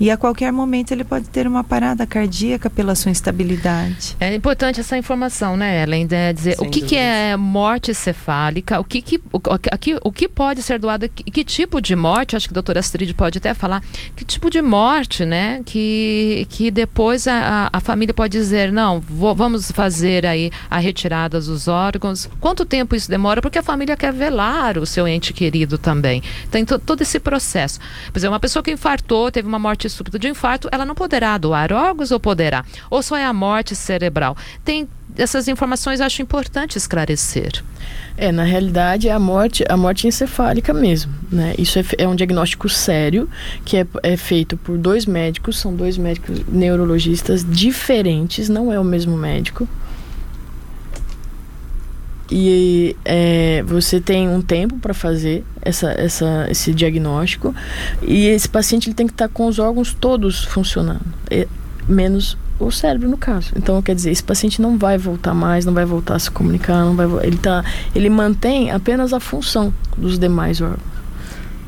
E 0.00 0.10
a 0.10 0.16
qualquer 0.16 0.50
momento 0.50 0.92
ele 0.92 1.04
pode 1.04 1.28
ter 1.28 1.46
uma 1.46 1.62
parada 1.62 2.06
cardíaca 2.06 2.70
pela 2.70 2.94
sua 2.94 3.10
instabilidade. 3.10 4.16
É 4.18 4.34
importante 4.34 4.80
essa 4.80 4.96
informação, 4.96 5.58
né, 5.58 5.82
Ellen? 5.82 6.08
É 6.10 6.32
dizer, 6.32 6.56
o 6.58 6.64
que, 6.64 6.80
que, 6.80 6.96
é 6.96 7.36
morte 7.36 7.92
cefálica? 7.92 8.80
O 8.80 8.84
que, 8.84 9.02
que, 9.02 9.20
o, 9.30 9.38
aqui, 9.70 9.98
o 10.02 10.10
que 10.10 10.26
pode 10.26 10.62
ser 10.62 10.78
doado? 10.78 11.06
Que, 11.06 11.24
que 11.24 11.44
tipo 11.44 11.82
de 11.82 11.94
morte? 11.94 12.34
Acho 12.34 12.48
que 12.48 12.54
a 12.54 12.54
doutora 12.54 12.80
Astrid 12.80 13.12
pode 13.12 13.36
até 13.36 13.52
falar. 13.52 13.82
Que 14.16 14.24
tipo 14.24 14.48
de 14.48 14.62
morte, 14.62 15.26
né? 15.26 15.60
Que, 15.66 16.46
que 16.48 16.70
depois 16.70 17.28
a, 17.28 17.68
a 17.70 17.80
família 17.80 18.14
pode 18.14 18.32
dizer, 18.32 18.72
não, 18.72 19.00
vou, 19.00 19.34
vamos 19.34 19.70
fazer 19.70 20.24
aí 20.24 20.50
a 20.70 20.78
retirada 20.78 21.38
dos 21.38 21.68
órgãos. 21.68 22.26
Quanto 22.40 22.64
tempo 22.64 22.96
isso 22.96 23.10
demora? 23.10 23.42
Porque 23.42 23.58
a 23.58 23.62
família 23.62 23.98
quer 23.98 24.14
velar 24.14 24.78
o 24.78 24.86
seu 24.86 25.06
ente 25.06 25.34
querido 25.34 25.76
também. 25.76 26.22
Tem 26.50 26.64
todo 26.64 27.02
esse 27.02 27.20
processo. 27.20 27.78
Por 28.10 28.18
exemplo, 28.18 28.32
uma 28.32 28.40
pessoa 28.40 28.62
que 28.62 28.70
infartou, 28.70 29.30
teve 29.30 29.46
uma 29.46 29.58
morte 29.58 29.89
súbito 29.90 30.18
de 30.18 30.28
infarto, 30.28 30.68
ela 30.72 30.84
não 30.84 30.94
poderá 30.94 31.36
doar 31.36 31.72
órgãos 31.72 32.10
ou 32.10 32.20
poderá? 32.20 32.64
Ou 32.90 33.02
só 33.02 33.16
é 33.16 33.24
a 33.24 33.32
morte 33.32 33.74
cerebral? 33.74 34.36
Tem 34.64 34.88
essas 35.16 35.48
informações 35.48 36.00
acho 36.00 36.22
importante 36.22 36.76
esclarecer. 36.76 37.62
É, 38.16 38.30
na 38.30 38.44
realidade 38.44 39.08
é 39.08 39.12
a 39.12 39.18
morte, 39.18 39.64
a 39.68 39.76
morte 39.76 40.06
encefálica 40.06 40.74
mesmo, 40.74 41.12
né? 41.30 41.54
Isso 41.58 41.78
é, 41.78 41.84
é 41.98 42.08
um 42.08 42.14
diagnóstico 42.14 42.68
sério 42.68 43.28
que 43.64 43.78
é, 43.78 43.86
é, 44.02 44.16
feito 44.16 44.56
por 44.56 44.76
dois 44.76 45.06
médicos, 45.06 45.58
são 45.58 45.74
dois 45.74 45.96
médicos 45.96 46.40
neurologistas 46.46 47.44
diferentes, 47.44 48.48
não 48.48 48.72
é 48.72 48.78
o 48.78 48.84
mesmo 48.84 49.16
médico. 49.16 49.68
E 52.30 52.96
é, 53.04 53.62
você 53.66 54.00
tem 54.00 54.28
um 54.28 54.40
tempo 54.40 54.78
para 54.78 54.94
fazer 54.94 55.44
essa, 55.60 55.90
essa, 55.92 56.46
esse 56.48 56.72
diagnóstico 56.72 57.54
e 58.02 58.26
esse 58.26 58.48
paciente 58.48 58.88
ele 58.88 58.94
tem 58.94 59.06
que 59.06 59.12
estar 59.12 59.28
tá 59.28 59.34
com 59.34 59.46
os 59.46 59.58
órgãos 59.58 59.92
todos 59.92 60.44
funcionando, 60.44 61.00
menos 61.88 62.36
o 62.58 62.70
cérebro 62.70 63.08
no 63.08 63.16
caso. 63.16 63.52
Então, 63.56 63.80
quer 63.80 63.94
dizer, 63.94 64.10
esse 64.10 64.22
paciente 64.22 64.60
não 64.60 64.76
vai 64.76 64.98
voltar 64.98 65.34
mais, 65.34 65.64
não 65.64 65.72
vai 65.72 65.84
voltar 65.84 66.16
a 66.16 66.18
se 66.18 66.30
comunicar, 66.30 66.84
não 66.84 66.94
vai, 66.94 67.06
ele 67.26 67.38
tá, 67.38 67.64
ele 67.94 68.10
mantém 68.10 68.70
apenas 68.70 69.12
a 69.12 69.18
função 69.18 69.72
dos 69.96 70.18
demais 70.18 70.60
órgãos. 70.60 70.89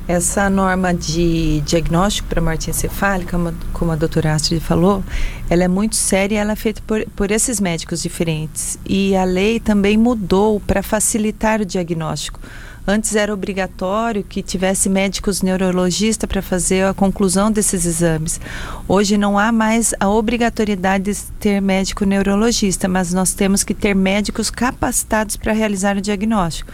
Essa 0.08 0.50
norma 0.50 0.92
de 0.92 1.60
diagnóstico 1.60 2.28
para 2.28 2.40
morte 2.40 2.70
encefálica, 2.70 3.38
como 3.72 3.92
a 3.92 3.96
doutora 3.96 4.34
Astrid 4.34 4.60
falou, 4.60 5.02
ela 5.48 5.62
é 5.62 5.68
muito 5.68 5.94
séria 5.94 6.36
e 6.36 6.38
ela 6.38 6.52
é 6.52 6.56
feita 6.56 6.82
por, 6.86 7.04
por 7.16 7.30
esses 7.30 7.60
médicos 7.60 8.02
diferentes. 8.02 8.78
E 8.84 9.14
a 9.14 9.24
lei 9.24 9.60
também 9.60 9.96
mudou 9.96 10.58
para 10.60 10.82
facilitar 10.82 11.60
o 11.60 11.64
diagnóstico. 11.64 12.40
Antes 12.84 13.14
era 13.14 13.32
obrigatório 13.32 14.24
que 14.24 14.42
tivesse 14.42 14.88
médicos 14.88 15.40
neurologistas 15.40 16.28
para 16.28 16.42
fazer 16.42 16.84
a 16.84 16.92
conclusão 16.92 17.48
desses 17.48 17.86
exames. 17.86 18.40
Hoje 18.88 19.16
não 19.16 19.38
há 19.38 19.52
mais 19.52 19.94
a 20.00 20.08
obrigatoriedade 20.08 21.12
de 21.12 21.22
ter 21.38 21.60
médico 21.60 22.04
neurologista, 22.04 22.88
mas 22.88 23.14
nós 23.14 23.34
temos 23.34 23.62
que 23.62 23.72
ter 23.72 23.94
médicos 23.94 24.50
capacitados 24.50 25.36
para 25.36 25.52
realizar 25.52 25.96
o 25.96 26.00
diagnóstico. 26.00 26.72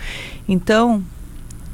Então, 0.48 1.04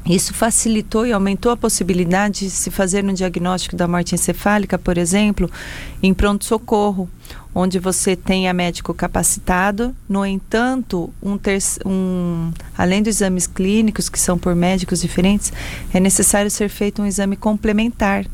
isso 0.07 0.33
facilitou 0.33 1.05
e 1.05 1.11
aumentou 1.11 1.51
a 1.51 1.57
possibilidade 1.57 2.41
de 2.41 2.51
se 2.51 2.69
fazer 2.69 3.03
um 3.03 3.13
diagnóstico 3.13 3.75
da 3.75 3.87
morte 3.87 4.13
encefálica, 4.13 4.77
por 4.77 4.97
exemplo, 4.97 5.49
em 6.01 6.13
pronto-socorro, 6.13 7.09
onde 7.55 7.79
você 7.79 8.15
tenha 8.15 8.53
médico 8.53 8.93
capacitado. 8.93 9.95
No 10.07 10.23
entanto, 10.23 11.11
um 11.23 11.39
um, 11.85 12.51
além 12.77 13.01
dos 13.01 13.15
exames 13.15 13.47
clínicos, 13.47 14.07
que 14.07 14.19
são 14.19 14.37
por 14.37 14.53
médicos 14.53 15.01
diferentes, 15.01 15.51
é 15.91 15.99
necessário 15.99 16.51
ser 16.51 16.69
feito 16.69 17.01
um 17.01 17.05
exame 17.05 17.35
complementar. 17.35 18.25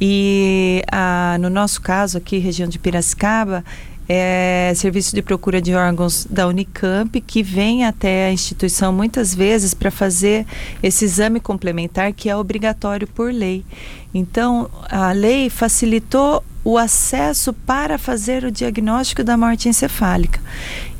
E 0.00 0.82
a, 0.90 1.36
no 1.40 1.50
nosso 1.50 1.80
caso 1.80 2.18
aqui, 2.18 2.38
região 2.38 2.68
de 2.68 2.78
Piracicaba, 2.78 3.64
é, 4.08 4.72
serviço 4.74 5.14
de 5.14 5.22
procura 5.22 5.60
de 5.60 5.74
órgãos 5.74 6.26
da 6.28 6.46
Unicamp, 6.46 7.20
que 7.20 7.42
vem 7.42 7.84
até 7.84 8.26
a 8.26 8.32
instituição 8.32 8.92
muitas 8.92 9.34
vezes 9.34 9.74
para 9.74 9.90
fazer 9.90 10.46
esse 10.82 11.04
exame 11.04 11.40
complementar 11.40 12.12
que 12.12 12.28
é 12.28 12.36
obrigatório 12.36 13.06
por 13.06 13.32
lei. 13.32 13.64
Então, 14.12 14.68
a 14.90 15.12
lei 15.12 15.48
facilitou 15.48 16.44
o 16.64 16.78
acesso 16.78 17.52
para 17.52 17.98
fazer 17.98 18.44
o 18.44 18.50
diagnóstico 18.50 19.24
da 19.24 19.36
morte 19.36 19.68
encefálica. 19.68 20.40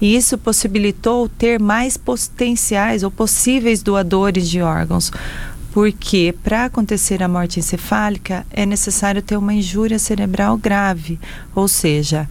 E 0.00 0.16
isso 0.16 0.37
possibilitou 0.37 1.28
ter 1.28 1.61
mais 1.61 1.97
potenciais 1.97 3.02
ou 3.02 3.11
possíveis 3.11 3.82
doadores 3.82 4.49
de 4.49 4.61
órgãos. 4.61 5.12
Porque 5.73 6.35
para 6.42 6.66
acontecer 6.66 7.23
a 7.23 7.28
morte 7.28 7.59
encefálica 7.59 8.44
é 8.50 8.66
necessário 8.66 9.23
ter 9.23 9.37
uma 9.38 9.54
injúria 9.54 9.99
cerebral 9.99 10.56
grave, 10.59 11.18
ou 11.54 11.66
seja, 11.66 12.28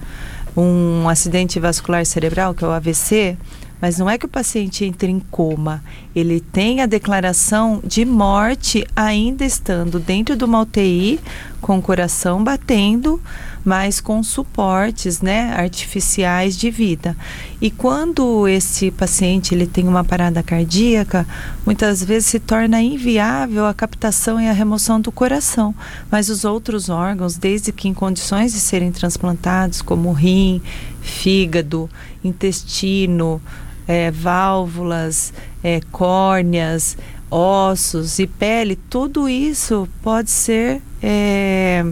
um 0.56 1.08
acidente 1.08 1.60
vascular 1.60 2.06
cerebral, 2.06 2.54
que 2.54 2.64
é 2.64 2.68
o 2.68 2.72
AVC, 2.72 3.38
mas 3.82 3.98
não 3.98 4.10
é 4.10 4.18
que 4.18 4.26
o 4.26 4.30
paciente 4.30 4.86
entre 4.86 5.12
em 5.12 5.20
coma, 5.20 5.84
ele 6.16 6.40
tem 6.40 6.82
a 6.82 6.86
declaração 6.86 7.82
de 7.84 8.04
morte 8.04 8.86
ainda 8.96 9.46
estando 9.46 10.00
dentro 10.00 10.36
de 10.36 10.44
uma 10.44 10.62
UTI, 10.62 11.20
com 11.62 11.78
o 11.78 11.82
coração 11.82 12.44
batendo, 12.44 13.22
mas 13.64 14.02
com 14.02 14.22
suportes 14.24 15.22
né, 15.22 15.54
artificiais 15.54 16.58
de 16.58 16.72
vida. 16.72 17.16
E 17.62 17.70
quando 17.70 18.48
esse 18.48 18.90
paciente 18.90 19.54
ele 19.54 19.68
tem 19.68 19.88
uma 19.88 20.04
parada 20.04 20.42
cardíaca, 20.42 21.28
muitas 21.66 22.04
vezes 22.04 22.30
se 22.30 22.40
torna 22.40 22.82
inviável 22.82 23.66
a 23.66 23.74
captação 23.74 24.42
e 24.42 24.50
a 24.50 24.54
remoção 24.54 25.00
do 25.00 25.12
coração. 25.12 25.74
Mas 26.10 26.30
os 26.30 26.44
outros 26.44 26.90
órgãos, 26.90 27.38
desde 27.38 27.72
que 27.72 27.88
em 27.88 27.94
condições 27.94 28.54
de 28.54 28.60
serem 28.60 28.92
transplantados, 28.92 29.82
como 29.82 30.12
rim, 30.12 30.62
fígado, 31.02 31.90
intestino, 32.24 33.40
é, 33.88 34.12
válvulas, 34.12 35.34
é, 35.64 35.82
córneas, 35.92 36.98
ossos 37.30 38.20
e 38.20 38.28
pele, 38.28 38.76
tudo 38.90 39.30
isso 39.30 39.88
pode 40.02 40.30
ser 40.30 40.82
é, 41.02 41.86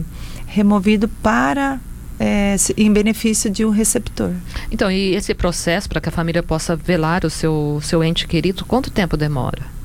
removido 0.46 1.08
para 1.08 1.80
é, 2.18 2.54
em 2.76 2.92
benefício 2.92 3.50
de 3.50 3.64
um 3.64 3.70
receptor. 3.70 4.32
Então, 4.70 4.90
e 4.90 5.14
esse 5.14 5.32
processo 5.34 5.88
para 5.88 6.00
que 6.00 6.10
a 6.10 6.12
família 6.12 6.42
possa 6.42 6.76
velar 6.76 7.24
o 7.24 7.30
seu, 7.30 7.80
seu 7.82 8.04
ente 8.04 8.28
querido, 8.28 8.66
quanto 8.66 8.90
tempo 8.90 9.16
demora? 9.16 9.79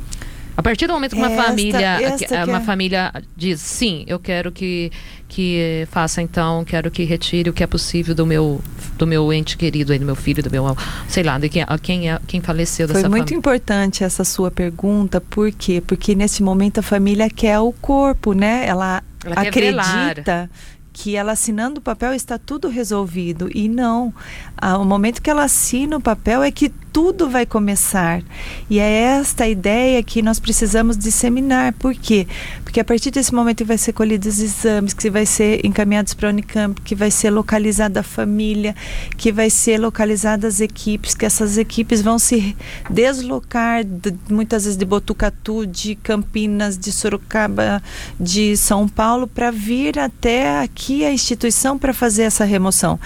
A 0.57 0.63
partir 0.63 0.87
do 0.87 0.93
momento 0.93 1.11
que 1.11 1.17
uma 1.17 1.31
esta, 1.31 1.43
família, 1.43 2.01
esta 2.01 2.45
uma 2.45 2.57
é... 2.57 2.61
família 2.61 3.11
diz 3.35 3.59
sim, 3.59 4.05
eu 4.07 4.19
quero 4.19 4.51
que 4.51 4.91
que 5.27 5.87
faça 5.91 6.21
então, 6.21 6.63
quero 6.63 6.89
que 6.89 7.03
retire 7.03 7.49
o 7.49 7.53
que 7.53 7.63
é 7.63 7.67
possível 7.67 8.15
do 8.15 8.25
meu 8.25 8.61
do 8.97 9.05
meu 9.05 9.33
ente 9.33 9.57
querido, 9.57 9.97
do 9.97 10.05
meu 10.05 10.15
filho, 10.15 10.41
do 10.41 10.49
meu, 10.49 10.77
sei 11.09 11.23
lá, 11.23 11.37
de 11.37 11.49
quem 11.49 11.65
quem, 11.81 12.09
é, 12.09 12.19
quem 12.25 12.39
faleceu 12.39 12.87
dessa 12.87 13.01
Foi 13.01 13.09
muito 13.09 13.33
importante 13.33 14.03
essa 14.03 14.23
sua 14.23 14.49
pergunta, 14.49 15.19
por 15.19 15.51
quê? 15.51 15.83
Porque 15.85 16.15
nesse 16.15 16.41
momento 16.41 16.79
a 16.79 16.83
família 16.83 17.29
quer 17.29 17.59
o 17.59 17.73
corpo, 17.73 18.33
né? 18.33 18.65
Ela, 18.65 19.03
Ela 19.25 19.41
acredita 19.41 20.49
que 20.93 21.17
ela 21.17 21.33
assinando 21.33 21.79
o 21.79 21.81
papel 21.81 22.13
está 22.13 22.37
tudo 22.37 22.69
resolvido 22.69 23.49
e 23.53 23.67
não. 23.67 24.13
Ah, 24.55 24.77
o 24.77 24.85
momento 24.85 25.21
que 25.21 25.29
ela 25.29 25.43
assina 25.43 25.97
o 25.97 26.01
papel 26.01 26.41
é 26.41 26.49
que 26.49 26.71
tudo 26.95 27.29
vai 27.29 27.45
começar. 27.45 28.23
E 28.69 28.79
é 28.79 28.89
esta 29.19 29.45
ideia 29.45 30.01
que 30.01 30.21
nós 30.21 30.39
precisamos 30.39 30.97
disseminar. 30.97 31.73
Por 31.73 31.93
quê? 31.93 32.25
Porque 32.63 32.79
a 32.79 32.85
partir 32.85 33.11
desse 33.11 33.35
momento 33.35 33.65
vai 33.65 33.77
ser 33.77 33.91
colhidos 33.91 34.35
os 34.35 34.39
exames, 34.41 34.93
que 34.93 35.09
vai 35.09 35.25
ser 35.25 35.65
encaminhados 35.65 36.13
para 36.13 36.29
a 36.29 36.31
Unicamp, 36.31 36.79
que 36.79 36.95
vai 36.95 37.11
ser 37.11 37.31
localizada 37.31 37.99
a 37.99 38.03
família, 38.03 38.73
que 39.17 39.29
vai 39.29 39.49
ser 39.49 39.77
localizada 39.77 40.47
as 40.47 40.61
equipes, 40.61 41.13
que 41.13 41.25
essas 41.25 41.57
equipes 41.57 42.01
vão 42.01 42.17
se 42.17 42.55
deslocar 42.89 43.83
de, 43.83 44.15
muitas 44.29 44.63
vezes 44.63 44.77
de 44.77 44.85
Botucatu, 44.85 45.67
de 45.67 45.95
Campinas, 45.95 46.77
de 46.77 46.93
Sorocaba, 46.93 47.83
de 48.17 48.55
São 48.55 48.87
Paulo 48.87 49.27
para 49.27 49.51
vir 49.51 49.99
até 49.99 50.61
aqui 50.61 51.03
a 51.03 51.11
instituição 51.11 51.77
para 51.77 51.93
fazer 51.93 52.23
essa 52.23 52.45
remoção. 52.45 52.97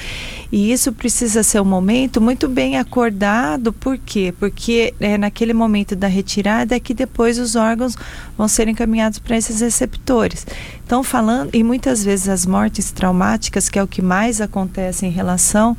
E 0.52 0.72
isso 0.72 0.94
precisa 0.94 1.42
ser 1.42 1.60
um 1.60 1.66
momento 1.66 2.22
muito 2.22 2.48
bem 2.48 2.78
acordado 2.78 3.74
por 3.80 3.98
quê? 3.98 4.34
Porque 4.40 4.94
é 5.00 5.18
naquele 5.18 5.54
momento 5.54 5.96
da 5.96 6.08
retirada 6.08 6.76
é 6.76 6.80
que 6.80 6.94
depois 6.94 7.40
os 7.40 7.56
órgãos 7.56 7.96
vão 8.38 8.48
ser 8.48 8.68
encaminhados 8.68 9.20
para 9.20 9.38
esses 9.38 9.62
receptores. 9.62 10.46
Então, 10.86 11.04
falando, 11.04 11.50
e 11.54 11.64
muitas 11.64 12.04
vezes 12.04 12.28
as 12.28 12.46
mortes 12.46 12.92
traumáticas, 12.92 13.70
que 13.70 13.80
é 13.80 13.84
o 13.84 13.88
que 13.88 14.02
mais 14.02 14.42
acontece 14.42 15.06
em 15.06 15.10
relação 15.10 15.78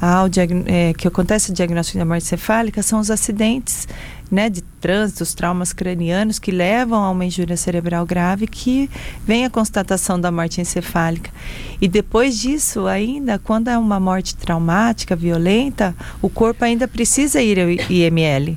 ao 0.00 0.26
é, 0.66 0.92
que 0.94 1.06
acontece 1.06 1.50
o 1.50 1.54
diagnóstico 1.54 1.98
da 1.98 2.04
morte 2.04 2.26
cefálica, 2.26 2.82
são 2.82 2.98
os 2.98 3.10
acidentes 3.10 3.86
né, 4.32 4.48
de 4.48 4.62
trânsito, 4.62 5.22
os 5.22 5.34
traumas 5.34 5.74
cranianos 5.74 6.38
que 6.38 6.50
levam 6.50 7.04
a 7.04 7.10
uma 7.10 7.26
injúria 7.26 7.54
cerebral 7.54 8.06
grave 8.06 8.46
que 8.46 8.88
vem 9.26 9.44
a 9.44 9.50
constatação 9.50 10.18
da 10.18 10.32
morte 10.32 10.58
encefálica. 10.58 11.30
E 11.78 11.86
depois 11.86 12.40
disso, 12.40 12.86
ainda, 12.86 13.38
quando 13.38 13.68
é 13.68 13.76
uma 13.76 14.00
morte 14.00 14.34
traumática, 14.34 15.14
violenta, 15.14 15.94
o 16.22 16.30
corpo 16.30 16.64
ainda 16.64 16.88
precisa 16.88 17.42
ir 17.42 17.60
ao 17.60 17.68
IML. 17.68 18.56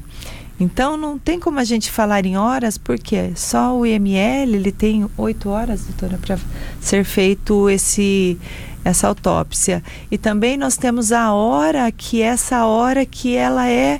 Então 0.59 0.95
não 0.95 1.19
tem 1.19 1.39
como 1.39 1.59
a 1.59 1.63
gente 1.63 1.91
falar 1.91 2.25
em 2.25 2.37
horas, 2.37 2.77
porque 2.77 3.31
só 3.35 3.75
o 3.77 3.85
IML 3.85 4.55
ele 4.55 4.71
tem 4.71 5.05
oito 5.17 5.49
horas, 5.49 5.81
doutora, 5.85 6.17
para 6.17 6.37
ser 6.79 7.03
feito 7.03 7.69
esse 7.69 8.37
essa 8.83 9.07
autópsia. 9.07 9.83
E 10.11 10.17
também 10.17 10.57
nós 10.57 10.77
temos 10.77 11.11
a 11.11 11.33
hora 11.33 11.91
que 11.91 12.21
essa 12.21 12.65
hora 12.65 13.03
que 13.03 13.35
ela 13.35 13.67
é 13.67 13.99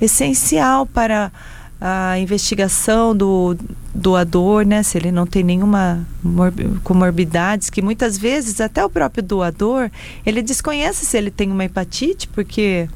essencial 0.00 0.86
para 0.86 1.30
a 1.78 2.18
investigação 2.18 3.14
do 3.14 3.56
doador, 3.94 4.64
né? 4.64 4.82
Se 4.82 4.96
ele 4.96 5.12
não 5.12 5.26
tem 5.26 5.42
nenhuma 5.42 6.06
comorbidades, 6.82 7.68
que 7.68 7.82
muitas 7.82 8.16
vezes 8.16 8.60
até 8.60 8.82
o 8.84 8.88
próprio 8.88 9.22
doador, 9.22 9.90
ele 10.24 10.40
desconhece 10.40 11.04
se 11.04 11.18
ele 11.18 11.30
tem 11.30 11.50
uma 11.50 11.64
hepatite, 11.64 12.26
porque 12.28 12.88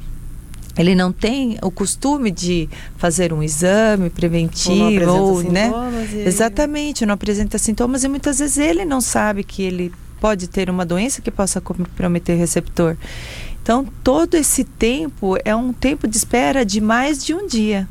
ele 0.77 0.95
não 0.95 1.11
tem 1.11 1.57
o 1.61 1.71
costume 1.71 2.31
de 2.31 2.69
fazer 2.97 3.33
um 3.33 3.41
exame 3.41 4.09
preventivo 4.09 5.11
ou, 5.11 5.33
ou 5.35 5.43
né? 5.43 5.71
E... 6.13 6.27
Exatamente, 6.27 7.05
não 7.05 7.13
apresenta 7.13 7.57
sintomas 7.57 8.03
e 8.03 8.07
muitas 8.07 8.39
vezes 8.39 8.57
ele 8.57 8.85
não 8.85 9.01
sabe 9.01 9.43
que 9.43 9.63
ele 9.63 9.91
pode 10.19 10.47
ter 10.47 10.69
uma 10.69 10.85
doença 10.85 11.21
que 11.21 11.31
possa 11.31 11.61
comprometer 11.61 12.35
o 12.35 12.39
receptor. 12.39 12.95
Então, 13.61 13.85
todo 14.03 14.35
esse 14.35 14.63
tempo 14.63 15.37
é 15.43 15.55
um 15.55 15.73
tempo 15.73 16.07
de 16.07 16.15
espera 16.15 16.65
de 16.65 16.79
mais 16.79 17.23
de 17.23 17.33
um 17.33 17.47
dia. 17.47 17.87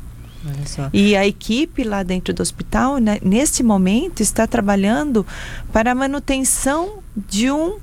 E 0.93 1.15
a 1.15 1.27
equipe 1.27 1.83
lá 1.83 2.03
dentro 2.03 2.33
do 2.33 2.41
hospital, 2.41 2.97
né, 2.97 3.19
neste 3.21 3.63
momento, 3.63 4.21
está 4.21 4.47
trabalhando 4.47 5.25
para 5.71 5.91
a 5.91 5.95
manutenção 5.95 6.99
de 7.15 7.51
um 7.51 7.77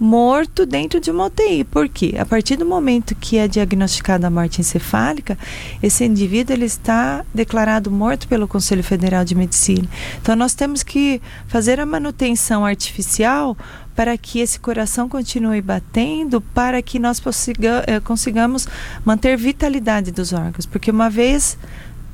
morto 0.00 0.64
dentro 0.64 0.98
de 0.98 1.10
uma 1.10 1.26
UTI. 1.26 1.62
Por 1.62 1.86
quê? 1.86 2.14
A 2.18 2.24
partir 2.24 2.56
do 2.56 2.64
momento 2.64 3.14
que 3.14 3.36
é 3.36 3.46
diagnosticada 3.46 4.26
a 4.26 4.30
morte 4.30 4.62
encefálica, 4.62 5.38
esse 5.82 6.02
indivíduo 6.04 6.56
ele 6.56 6.64
está 6.64 7.22
declarado 7.34 7.90
morto 7.90 8.26
pelo 8.26 8.48
Conselho 8.48 8.82
Federal 8.82 9.26
de 9.26 9.34
Medicina. 9.34 9.86
Então 10.20 10.34
nós 10.34 10.54
temos 10.54 10.82
que 10.82 11.20
fazer 11.46 11.78
a 11.78 11.84
manutenção 11.84 12.64
artificial 12.64 13.54
para 13.94 14.16
que 14.16 14.38
esse 14.38 14.58
coração 14.58 15.06
continue 15.06 15.60
batendo, 15.60 16.40
para 16.40 16.80
que 16.80 16.98
nós 16.98 17.20
consiga, 17.20 17.84
eh, 17.86 18.00
consigamos 18.00 18.66
manter 19.04 19.36
vitalidade 19.36 20.10
dos 20.10 20.32
órgãos, 20.32 20.64
porque 20.64 20.90
uma 20.90 21.10
vez 21.10 21.58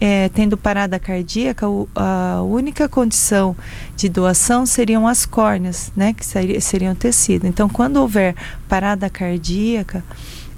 é, 0.01 0.29
tendo 0.29 0.57
parada 0.57 0.99
cardíaca, 0.99 1.69
o, 1.69 1.89
a 1.95 2.43
única 2.43 2.89
condição 2.89 3.57
de 3.97 4.09
doação 4.09 4.67
seriam 4.67 5.07
as 5.07 5.25
córneas, 5.25 5.91
né, 5.97 6.13
que 6.13 6.25
seria, 6.25 6.61
seriam 6.61 6.95
tecido. 6.95 7.47
Então, 7.47 7.69
quando 7.69 7.97
houver 7.97 8.35
parada 8.69 9.09
cardíaca, 9.09 10.05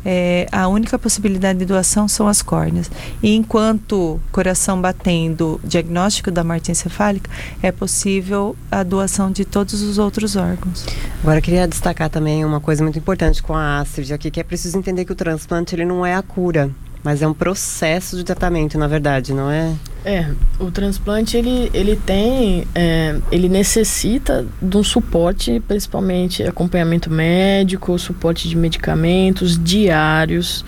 é, 0.05 0.47
a 0.51 0.69
única 0.69 0.99
possibilidade 0.99 1.59
de 1.59 1.65
doação 1.65 2.09
são 2.09 2.29
as 2.29 2.41
córneas. 2.41 2.91
E 3.23 3.35
enquanto 3.35 4.21
coração 4.33 4.81
batendo, 4.81 5.61
diagnóstico 5.65 6.31
da 6.31 6.43
morte 6.45 6.71
encefálica, 6.71 7.31
é 7.63 7.71
possível 7.71 8.57
a 8.71 8.83
doação 8.83 9.31
de 9.31 9.45
todos 9.45 9.83
os 9.83 9.99
outros 9.99 10.37
órgãos. 10.37 10.87
Agora, 11.23 11.41
queria 11.41 11.67
destacar 11.67 12.09
também 12.09 12.45
uma 12.45 12.61
coisa 12.61 12.83
muito 12.83 12.99
importante 12.99 13.43
com 13.43 13.55
a 13.55 13.81
Astrid 13.81 14.13
aqui, 14.13 14.31
que 14.31 14.41
é 14.41 14.45
preciso 14.45 14.79
entender 14.79 15.05
que 15.05 15.13
o 15.13 15.17
transplante 15.17 15.75
ele 15.75 15.85
não 15.85 16.07
é 16.07 16.15
a 16.15 16.23
cura. 16.23 16.71
Mas 17.03 17.23
é 17.23 17.29
um 17.29 17.35
processo 17.35 18.17
de 18.17 18.25
tratamento, 18.25 18.77
na 18.79 18.87
verdade, 18.87 19.33
não 19.33 19.51
é? 19.51 19.75
É, 20.09 20.27
o 20.59 20.71
transplante 20.71 21.37
ele, 21.37 21.71
ele 21.75 21.95
tem, 21.95 22.67
é, 22.75 23.21
ele 23.31 23.47
necessita 23.47 24.47
de 24.61 24.75
um 24.79 24.83
suporte, 24.83 25.61
principalmente 25.69 26.43
acompanhamento 26.45 27.11
médico, 27.11 27.99
suporte 27.99 28.49
de 28.49 28.57
medicamentos 28.57 29.63
diários. 29.63 30.65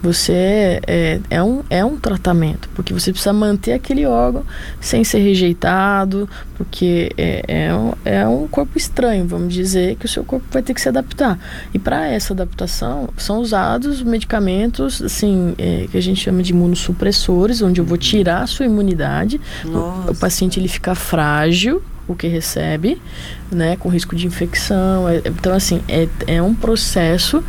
Você 0.00 0.80
é, 0.86 1.18
é, 1.28 1.42
um, 1.42 1.64
é 1.68 1.84
um 1.84 1.96
tratamento, 1.96 2.68
porque 2.72 2.94
você 2.94 3.10
precisa 3.10 3.32
manter 3.32 3.72
aquele 3.72 4.06
órgão 4.06 4.44
sem 4.80 5.02
ser 5.02 5.18
rejeitado, 5.18 6.28
porque 6.56 7.10
é, 7.18 7.42
é, 7.48 7.74
um, 7.74 7.92
é 8.04 8.24
um 8.24 8.46
corpo 8.46 8.78
estranho, 8.78 9.26
vamos 9.26 9.52
dizer, 9.52 9.96
que 9.96 10.06
o 10.06 10.08
seu 10.08 10.22
corpo 10.22 10.46
vai 10.52 10.62
ter 10.62 10.72
que 10.72 10.80
se 10.80 10.88
adaptar. 10.88 11.36
E 11.74 11.80
para 11.80 12.06
essa 12.06 12.32
adaptação 12.32 13.08
são 13.16 13.40
usados 13.40 14.04
medicamentos, 14.04 15.02
assim, 15.02 15.56
é, 15.58 15.88
que 15.90 15.98
a 15.98 16.00
gente 16.00 16.20
chama 16.20 16.44
de 16.44 16.52
imunossupressores, 16.52 17.60
onde 17.60 17.80
eu 17.80 17.84
vou 17.84 17.98
tirar 17.98 18.42
a 18.42 18.46
sua 18.46 18.66
imunidade. 18.66 18.83
O, 19.64 20.10
o, 20.10 20.14
paciente 20.14 20.60
ele 20.60 20.68
fica 20.68 20.94
frágil, 20.94 21.82
o 22.06 22.14
que 22.14 22.26
recebe, 22.26 23.00
né, 23.50 23.76
com 23.76 23.88
risco 23.88 24.14
de 24.14 24.26
infecção. 24.26 25.08
É, 25.08 25.22
então, 25.26 25.54
assim, 25.54 25.82
é, 25.88 26.08
é 26.26 26.42
um 26.42 26.54
processo 26.54 27.42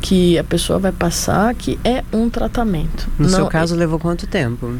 que 0.00 0.38
a 0.38 0.44
pessoa 0.44 0.78
vai 0.78 0.92
passar 0.92 1.54
que 1.54 1.78
é 1.84 2.02
um 2.12 2.28
tratamento. 2.28 3.08
No 3.18 3.28
Não, 3.28 3.36
seu 3.36 3.46
caso, 3.46 3.74
é... 3.74 3.78
levou 3.78 3.98
quanto 3.98 4.26
tempo? 4.26 4.74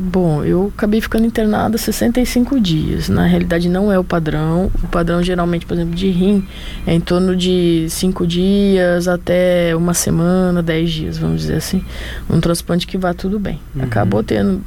Bom, 0.00 0.44
eu 0.44 0.72
acabei 0.76 1.00
ficando 1.00 1.26
internada 1.26 1.76
65 1.76 2.60
dias. 2.60 3.08
Na 3.08 3.26
realidade, 3.26 3.68
não 3.68 3.90
é 3.90 3.98
o 3.98 4.04
padrão. 4.04 4.70
O 4.84 4.86
padrão, 4.86 5.20
geralmente, 5.22 5.66
por 5.66 5.74
exemplo, 5.74 5.94
de 5.94 6.08
rim, 6.08 6.46
é 6.86 6.94
em 6.94 7.00
torno 7.00 7.34
de 7.34 7.86
5 7.88 8.24
dias 8.24 9.08
até 9.08 9.74
uma 9.74 9.94
semana, 9.94 10.62
10 10.62 10.90
dias, 10.90 11.18
vamos 11.18 11.40
dizer 11.40 11.56
assim. 11.56 11.84
Um 12.30 12.38
transplante 12.38 12.86
que 12.86 12.96
vá 12.96 13.12
tudo 13.12 13.40
bem. 13.40 13.58
Uhum. 13.74 13.82
Acabou 13.82 14.22
tendo 14.22 14.62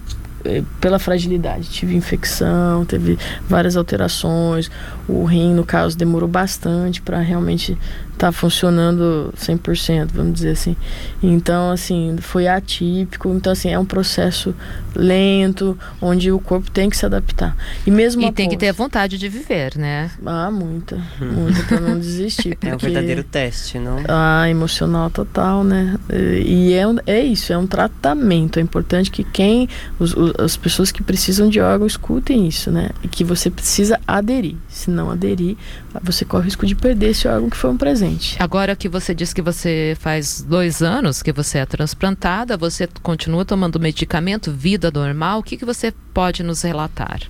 pela 0.80 1.00
fragilidade. 1.00 1.70
Tive 1.70 1.96
infecção, 1.96 2.86
teve 2.86 3.18
várias 3.48 3.76
alterações. 3.76 4.70
O 5.08 5.24
rim, 5.26 5.54
no 5.54 5.66
caso, 5.66 5.98
demorou 5.98 6.30
bastante 6.30 7.02
para 7.02 7.20
realmente 7.20 7.78
tá 8.22 8.32
funcionando 8.32 9.34
100%, 9.36 10.10
vamos 10.14 10.34
dizer 10.34 10.52
assim. 10.52 10.76
Então, 11.24 11.72
assim, 11.72 12.18
foi 12.22 12.48
atípico. 12.48 13.30
Então, 13.30 13.52
assim, 13.52 13.70
é 13.70 13.80
um 13.80 13.86
processo 13.86 14.54
lento, 14.96 15.76
onde 16.00 16.32
o 16.32 16.38
corpo 16.38 16.70
tem 16.70 16.88
que 16.88 16.96
se 16.96 17.04
adaptar. 17.04 17.58
E 17.86 17.90
mesmo 17.90 18.22
E 18.22 18.26
após... 18.26 18.36
tem 18.36 18.48
que 18.48 18.58
ter 18.58 18.72
vontade 18.74 19.18
de 19.18 19.28
viver, 19.28 19.76
né? 19.76 20.12
Ah, 20.24 20.52
muita. 20.52 21.02
Muita 21.20 21.64
para 21.64 21.80
não 21.80 21.98
desistir. 21.98 22.56
Porque... 22.56 22.62
É 22.72 22.76
um 22.76 22.78
verdadeiro 22.78 23.24
teste, 23.24 23.80
não? 23.80 23.98
Ah, 24.08 24.48
emocional 24.48 25.10
total, 25.10 25.64
né? 25.64 25.98
E 26.10 26.74
é, 26.74 26.84
é 27.08 27.22
isso, 27.22 27.52
é 27.52 27.58
um 27.58 27.68
tratamento. 27.68 28.60
É 28.60 28.62
importante 28.62 29.12
que 29.12 29.24
quem, 29.24 29.68
os, 30.00 30.16
os, 30.16 30.34
as 30.40 30.56
pessoas 30.56 30.92
que 30.92 31.04
precisam 31.04 31.50
de 31.50 31.60
órgão 31.60 31.86
escutem 31.86 32.48
isso, 32.48 32.72
né? 32.72 32.92
E 33.04 33.08
que 33.08 33.24
você 33.24 33.50
precisa 33.50 34.00
aderir. 34.08 34.56
Se 34.70 34.90
não 34.90 35.10
aderir, 35.10 35.58
você 36.02 36.24
corre 36.24 36.44
o 36.44 36.46
risco 36.46 36.66
de 36.66 36.76
perder 36.76 37.10
esse 37.10 37.28
órgão 37.28 37.50
que 37.50 37.58
foi 37.58 37.70
um 37.70 37.78
presente. 37.78 38.11
Agora 38.40 38.76
que 38.76 38.90
você 38.90 39.14
disse 39.14 39.34
que 39.34 39.42
você 39.42 39.96
faz 40.00 40.42
dois 40.42 40.82
anos 40.82 41.22
que 41.22 41.32
você 41.32 41.60
é 41.60 41.66
transplantada, 41.66 42.58
você 42.58 42.88
continua 43.02 43.46
tomando 43.46 43.80
medicamento, 43.80 44.52
vida 44.52 44.92
normal, 44.92 45.40
o 45.40 45.44
que, 45.44 45.58
que 45.58 45.66
você 45.66 45.94
pode 46.14 46.44
nos 46.44 46.62
relatar? 46.62 47.22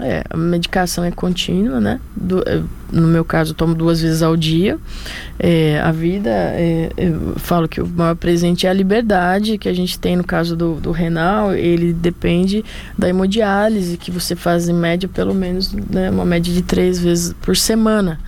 É, 0.00 0.24
a 0.30 0.36
medicação 0.36 1.04
é 1.04 1.10
contínua, 1.10 1.78
né? 1.78 2.00
Do, 2.16 2.42
é, 2.48 2.62
no 2.90 3.08
meu 3.08 3.24
caso, 3.24 3.52
tomo 3.52 3.74
duas 3.74 4.00
vezes 4.00 4.22
ao 4.22 4.34
dia. 4.36 4.78
É, 5.38 5.80
a 5.80 5.92
vida, 5.92 6.30
é, 6.30 6.90
eu 6.96 7.34
falo 7.36 7.68
que 7.68 7.80
o 7.80 7.86
maior 7.86 8.16
presente 8.16 8.66
é 8.66 8.70
a 8.70 8.72
liberdade 8.72 9.58
que 9.58 9.68
a 9.68 9.72
gente 9.72 9.98
tem 9.98 10.16
no 10.16 10.24
caso 10.24 10.56
do, 10.56 10.76
do 10.76 10.92
renal. 10.92 11.52
Ele 11.52 11.92
depende 11.92 12.64
da 12.96 13.08
hemodiálise, 13.08 13.98
que 13.98 14.10
você 14.10 14.34
faz 14.34 14.66
em 14.66 14.74
média, 14.74 15.08
pelo 15.08 15.34
menos, 15.34 15.72
né, 15.72 16.10
uma 16.10 16.24
média 16.24 16.52
de 16.52 16.62
três 16.62 16.98
vezes 16.98 17.34
por 17.42 17.54
semana. 17.54 18.18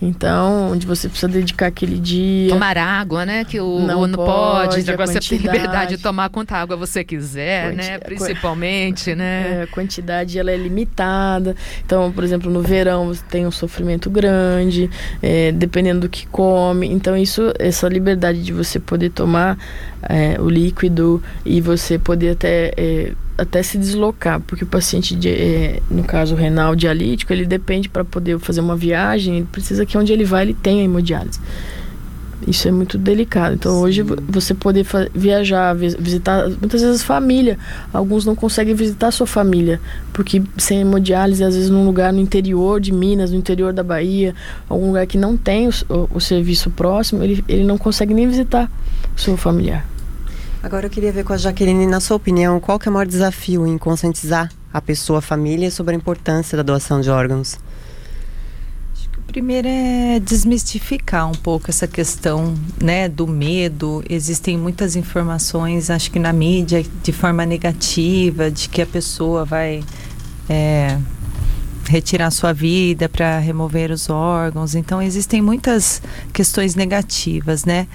Então, 0.00 0.72
onde 0.72 0.86
você 0.86 1.08
precisa 1.08 1.28
dedicar 1.28 1.66
aquele 1.66 1.98
dia. 1.98 2.50
Tomar 2.50 2.76
água, 2.76 3.24
né? 3.24 3.44
Que 3.44 3.58
o 3.60 3.80
não, 3.80 4.06
não 4.06 4.16
pode. 4.16 4.76
pode 4.76 4.90
agora 4.90 5.06
você 5.06 5.20
tem 5.20 5.38
liberdade 5.38 5.96
de 5.96 6.02
tomar 6.02 6.28
quanta 6.28 6.54
água 6.56 6.76
você 6.76 7.02
quiser, 7.02 7.70
Quanti 7.70 7.76
né? 7.76 7.98
Principalmente, 7.98 9.14
né? 9.14 9.26
É, 9.46 9.62
a 9.62 9.66
quantidade 9.66 10.38
ela 10.38 10.50
é 10.50 10.56
limitada. 10.56 11.54
Então, 11.84 12.10
por 12.10 12.24
exemplo, 12.24 12.50
no 12.50 12.62
verão 12.62 13.08
você 13.08 13.22
tem 13.28 13.46
um 13.46 13.50
sofrimento 13.50 14.08
grande, 14.10 14.90
é, 15.22 15.52
dependendo 15.52 16.00
do 16.00 16.08
que 16.08 16.26
come. 16.26 16.86
Então, 16.88 17.16
isso, 17.16 17.52
essa 17.58 17.88
liberdade 17.88 18.42
de 18.42 18.52
você 18.52 18.78
poder 18.78 19.10
tomar 19.10 19.58
é, 20.08 20.40
o 20.40 20.48
líquido 20.48 21.22
e 21.44 21.60
você 21.60 21.98
poder 21.98 22.30
até 22.30 22.72
é, 22.76 23.12
até 23.38 23.62
se 23.62 23.76
deslocar, 23.76 24.40
porque 24.40 24.64
o 24.64 24.66
paciente, 24.66 25.14
de, 25.14 25.28
é, 25.28 25.82
no 25.90 26.02
caso 26.04 26.34
renal 26.34 26.74
dialítico, 26.74 27.32
ele 27.32 27.44
depende 27.44 27.88
para 27.88 28.04
poder 28.04 28.38
fazer 28.38 28.60
uma 28.60 28.76
viagem, 28.76 29.36
ele 29.36 29.48
precisa 29.50 29.84
que 29.84 29.98
onde 29.98 30.12
ele 30.12 30.24
vai 30.24 30.42
ele 30.42 30.54
tenha 30.54 30.82
hemodiálise. 30.82 31.38
Isso 32.46 32.68
é 32.68 32.70
muito 32.70 32.98
delicado. 32.98 33.54
Então 33.54 33.72
Sim. 33.72 33.78
hoje 33.78 34.02
você 34.02 34.54
poder 34.54 34.86
viajar, 35.14 35.74
visitar 35.74 36.48
muitas 36.60 36.82
vezes 36.82 37.02
família. 37.02 37.58
Alguns 37.92 38.24
não 38.26 38.34
conseguem 38.34 38.74
visitar 38.74 39.10
sua 39.10 39.26
família 39.26 39.80
porque 40.12 40.42
sem 40.58 40.80
hemodiálise 40.80 41.42
às 41.42 41.54
vezes 41.54 41.70
num 41.70 41.86
lugar 41.86 42.12
no 42.12 42.20
interior 42.20 42.80
de 42.80 42.92
Minas, 42.92 43.32
no 43.32 43.38
interior 43.38 43.72
da 43.72 43.82
Bahia, 43.82 44.34
algum 44.68 44.88
lugar 44.88 45.06
que 45.06 45.16
não 45.16 45.36
tem 45.36 45.66
o, 45.66 45.72
o, 45.88 46.08
o 46.14 46.20
serviço 46.20 46.70
próximo, 46.70 47.22
ele, 47.22 47.42
ele 47.48 47.64
não 47.64 47.78
consegue 47.78 48.12
nem 48.12 48.28
visitar 48.28 48.70
o 49.16 49.20
seu 49.20 49.36
familiar. 49.36 49.95
Agora 50.66 50.86
eu 50.86 50.90
queria 50.90 51.12
ver 51.12 51.22
com 51.22 51.32
a 51.32 51.36
Jaqueline, 51.36 51.86
na 51.86 52.00
sua 52.00 52.16
opinião, 52.16 52.58
qual 52.58 52.76
que 52.76 52.88
é 52.88 52.90
o 52.90 52.92
maior 52.92 53.06
desafio 53.06 53.64
em 53.68 53.78
conscientizar 53.78 54.50
a 54.72 54.80
pessoa, 54.80 55.20
a 55.20 55.22
família 55.22 55.70
sobre 55.70 55.94
a 55.94 55.96
importância 55.96 56.56
da 56.56 56.62
doação 56.64 57.00
de 57.00 57.08
órgãos? 57.08 57.56
Acho 58.92 59.08
que 59.10 59.16
o 59.16 59.22
primeiro 59.22 59.68
é 59.68 60.18
desmistificar 60.18 61.30
um 61.30 61.36
pouco 61.36 61.70
essa 61.70 61.86
questão, 61.86 62.52
né, 62.82 63.08
do 63.08 63.28
medo. 63.28 64.02
Existem 64.10 64.58
muitas 64.58 64.96
informações, 64.96 65.88
acho 65.88 66.10
que 66.10 66.18
na 66.18 66.32
mídia, 66.32 66.84
de 67.00 67.12
forma 67.12 67.46
negativa, 67.46 68.50
de 68.50 68.68
que 68.68 68.82
a 68.82 68.86
pessoa 68.86 69.44
vai 69.44 69.84
é, 70.48 70.98
retirar 71.88 72.32
sua 72.32 72.52
vida 72.52 73.08
para 73.08 73.38
remover 73.38 73.92
os 73.92 74.10
órgãos. 74.10 74.74
Então 74.74 75.00
existem 75.00 75.40
muitas 75.40 76.02
questões 76.32 76.74
negativas, 76.74 77.64
né? 77.64 77.86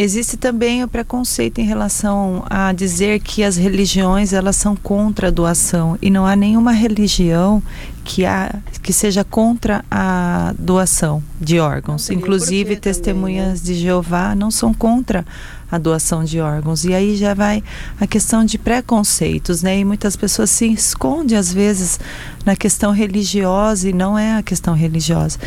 Existe 0.00 0.36
também 0.36 0.84
o 0.84 0.86
preconceito 0.86 1.60
em 1.60 1.64
relação 1.64 2.44
a 2.48 2.72
dizer 2.72 3.18
que 3.18 3.42
as 3.42 3.56
religiões 3.56 4.32
elas 4.32 4.54
são 4.54 4.76
contra 4.76 5.26
a 5.26 5.30
doação 5.32 5.98
e 6.00 6.08
não 6.08 6.24
há 6.24 6.36
nenhuma 6.36 6.70
religião 6.70 7.60
que, 8.04 8.24
há, 8.24 8.60
que 8.80 8.92
seja 8.92 9.24
contra 9.24 9.84
a 9.90 10.54
doação 10.56 11.20
de 11.40 11.58
órgãos. 11.58 12.10
Inclusive 12.10 12.76
testemunhas 12.76 13.58
também, 13.58 13.60
né? 13.60 13.60
de 13.64 13.74
Jeová 13.74 14.36
não 14.36 14.52
são 14.52 14.72
contra 14.72 15.26
a 15.68 15.78
doação 15.78 16.22
de 16.22 16.38
órgãos. 16.40 16.84
E 16.84 16.94
aí 16.94 17.16
já 17.16 17.34
vai 17.34 17.60
a 18.00 18.06
questão 18.06 18.44
de 18.44 18.56
preconceitos, 18.56 19.62
né? 19.62 19.80
E 19.80 19.84
muitas 19.84 20.14
pessoas 20.14 20.48
se 20.50 20.72
escondem 20.72 21.36
às 21.36 21.52
vezes 21.52 21.98
na 22.46 22.54
questão 22.54 22.92
religiosa 22.92 23.88
e 23.88 23.92
não 23.92 24.16
é 24.16 24.36
a 24.36 24.44
questão 24.44 24.74
religiosa. 24.74 25.40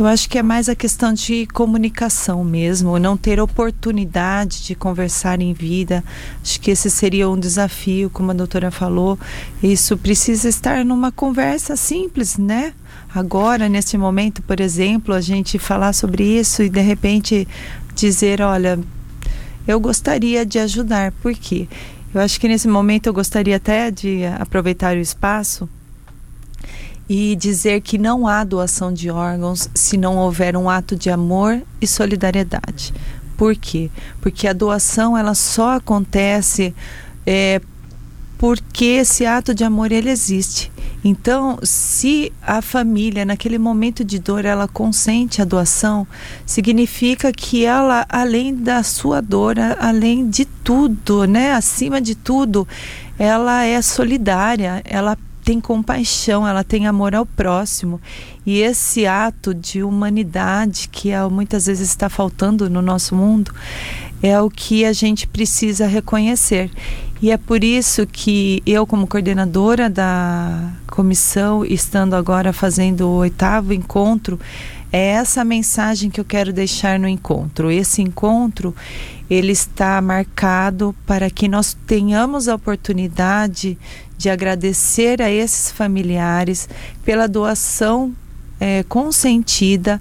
Eu 0.00 0.06
acho 0.06 0.30
que 0.30 0.38
é 0.38 0.42
mais 0.42 0.66
a 0.66 0.74
questão 0.74 1.12
de 1.12 1.46
comunicação 1.48 2.42
mesmo, 2.42 2.98
não 2.98 3.18
ter 3.18 3.38
oportunidade 3.38 4.64
de 4.64 4.74
conversar 4.74 5.42
em 5.42 5.52
vida. 5.52 6.02
Acho 6.42 6.58
que 6.58 6.70
esse 6.70 6.90
seria 6.90 7.28
um 7.28 7.38
desafio, 7.38 8.08
como 8.08 8.30
a 8.30 8.34
doutora 8.34 8.70
falou. 8.70 9.18
Isso 9.62 9.98
precisa 9.98 10.48
estar 10.48 10.86
numa 10.86 11.12
conversa 11.12 11.76
simples, 11.76 12.38
né? 12.38 12.72
Agora, 13.14 13.68
neste 13.68 13.98
momento, 13.98 14.40
por 14.40 14.58
exemplo, 14.58 15.14
a 15.14 15.20
gente 15.20 15.58
falar 15.58 15.92
sobre 15.92 16.24
isso 16.24 16.62
e 16.62 16.70
de 16.70 16.80
repente 16.80 17.46
dizer, 17.94 18.40
olha, 18.40 18.80
eu 19.68 19.78
gostaria 19.78 20.46
de 20.46 20.58
ajudar. 20.60 21.12
Por 21.20 21.34
quê? 21.34 21.68
Eu 22.14 22.22
acho 22.22 22.40
que 22.40 22.48
nesse 22.48 22.68
momento 22.68 23.08
eu 23.08 23.12
gostaria 23.12 23.56
até 23.56 23.90
de 23.90 24.24
aproveitar 24.24 24.96
o 24.96 25.00
espaço 25.00 25.68
e 27.12 27.34
dizer 27.34 27.80
que 27.80 27.98
não 27.98 28.24
há 28.24 28.44
doação 28.44 28.92
de 28.92 29.10
órgãos 29.10 29.68
se 29.74 29.96
não 29.96 30.16
houver 30.16 30.56
um 30.56 30.70
ato 30.70 30.94
de 30.94 31.10
amor 31.10 31.60
e 31.80 31.86
solidariedade. 31.86 32.94
Por 33.36 33.56
quê? 33.56 33.90
Porque 34.20 34.46
a 34.46 34.52
doação 34.52 35.18
ela 35.18 35.34
só 35.34 35.74
acontece 35.74 36.72
é, 37.26 37.60
porque 38.38 38.84
esse 38.84 39.26
ato 39.26 39.52
de 39.52 39.64
amor 39.64 39.90
ele 39.90 40.08
existe. 40.08 40.70
Então, 41.04 41.58
se 41.64 42.32
a 42.40 42.62
família 42.62 43.24
naquele 43.24 43.58
momento 43.58 44.04
de 44.04 44.20
dor 44.20 44.44
ela 44.44 44.68
consente 44.68 45.42
a 45.42 45.44
doação, 45.44 46.06
significa 46.46 47.32
que 47.32 47.64
ela, 47.64 48.06
além 48.08 48.54
da 48.54 48.84
sua 48.84 49.20
dor, 49.20 49.56
além 49.80 50.30
de 50.30 50.44
tudo, 50.44 51.24
né, 51.24 51.54
acima 51.54 52.00
de 52.00 52.14
tudo, 52.14 52.68
ela 53.18 53.64
é 53.64 53.82
solidária, 53.82 54.80
ela 54.84 55.18
tem 55.44 55.60
compaixão, 55.60 56.46
ela 56.46 56.62
tem 56.62 56.86
amor 56.86 57.14
ao 57.14 57.26
próximo. 57.26 58.00
E 58.44 58.60
esse 58.60 59.06
ato 59.06 59.54
de 59.54 59.82
humanidade 59.82 60.88
que 60.90 61.10
é, 61.10 61.26
muitas 61.28 61.66
vezes 61.66 61.88
está 61.88 62.08
faltando 62.08 62.68
no 62.68 62.82
nosso 62.82 63.14
mundo 63.14 63.52
é 64.22 64.40
o 64.40 64.50
que 64.50 64.84
a 64.84 64.92
gente 64.92 65.26
precisa 65.26 65.86
reconhecer. 65.86 66.70
E 67.22 67.30
é 67.30 67.36
por 67.36 67.62
isso 67.62 68.06
que 68.06 68.62
eu, 68.64 68.86
como 68.86 69.06
coordenadora 69.06 69.90
da 69.90 70.72
comissão, 70.86 71.64
estando 71.64 72.14
agora 72.14 72.52
fazendo 72.52 73.06
o 73.06 73.16
oitavo 73.16 73.74
encontro, 73.74 74.40
é 74.92 75.10
essa 75.10 75.44
mensagem 75.44 76.10
que 76.10 76.20
eu 76.20 76.24
quero 76.24 76.52
deixar 76.52 76.98
no 76.98 77.06
encontro. 77.06 77.70
Esse 77.70 78.02
encontro, 78.02 78.74
ele 79.28 79.52
está 79.52 80.00
marcado 80.00 80.94
para 81.06 81.30
que 81.30 81.46
nós 81.46 81.76
tenhamos 81.86 82.48
a 82.48 82.54
oportunidade 82.54 83.78
de 84.20 84.28
agradecer 84.28 85.22
a 85.22 85.30
esses 85.30 85.72
familiares 85.72 86.68
pela 87.02 87.26
doação 87.26 88.14
é, 88.60 88.82
consentida 88.82 89.98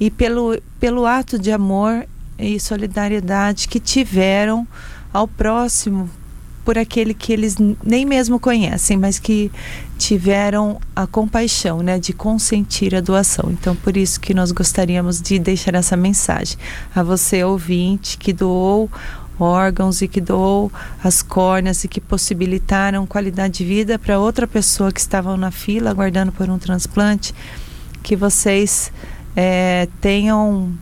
e 0.00 0.10
pelo, 0.10 0.58
pelo 0.80 1.04
ato 1.04 1.38
de 1.38 1.52
amor 1.52 2.06
e 2.38 2.58
solidariedade 2.58 3.68
que 3.68 3.78
tiveram 3.78 4.66
ao 5.12 5.28
próximo 5.28 6.08
por 6.64 6.78
aquele 6.78 7.12
que 7.12 7.30
eles 7.30 7.56
nem 7.84 8.06
mesmo 8.06 8.40
conhecem, 8.40 8.96
mas 8.96 9.18
que 9.18 9.52
tiveram 9.98 10.80
a 10.96 11.06
compaixão, 11.06 11.82
né, 11.82 11.98
de 11.98 12.14
consentir 12.14 12.94
a 12.94 13.00
doação. 13.00 13.50
Então, 13.50 13.76
por 13.76 13.98
isso 13.98 14.18
que 14.18 14.32
nós 14.32 14.50
gostaríamos 14.50 15.20
de 15.20 15.38
deixar 15.38 15.74
essa 15.74 15.96
mensagem 15.96 16.56
a 16.94 17.02
você 17.02 17.44
ouvinte 17.44 18.16
que 18.16 18.32
doou 18.32 18.90
órgãos 19.38 20.02
e 20.02 20.08
que 20.08 20.20
doou 20.20 20.70
as 21.02 21.22
córneas 21.22 21.84
e 21.84 21.88
que 21.88 22.00
possibilitaram 22.00 23.06
qualidade 23.06 23.58
de 23.58 23.64
vida 23.64 23.98
para 23.98 24.18
outra 24.18 24.46
pessoa 24.46 24.92
que 24.92 25.00
estava 25.00 25.36
na 25.36 25.50
fila 25.50 25.90
aguardando 25.90 26.32
por 26.32 26.48
um 26.50 26.58
transplante, 26.58 27.34
que 28.02 28.16
vocês 28.16 28.92
é, 29.36 29.88
tenham 30.00 30.72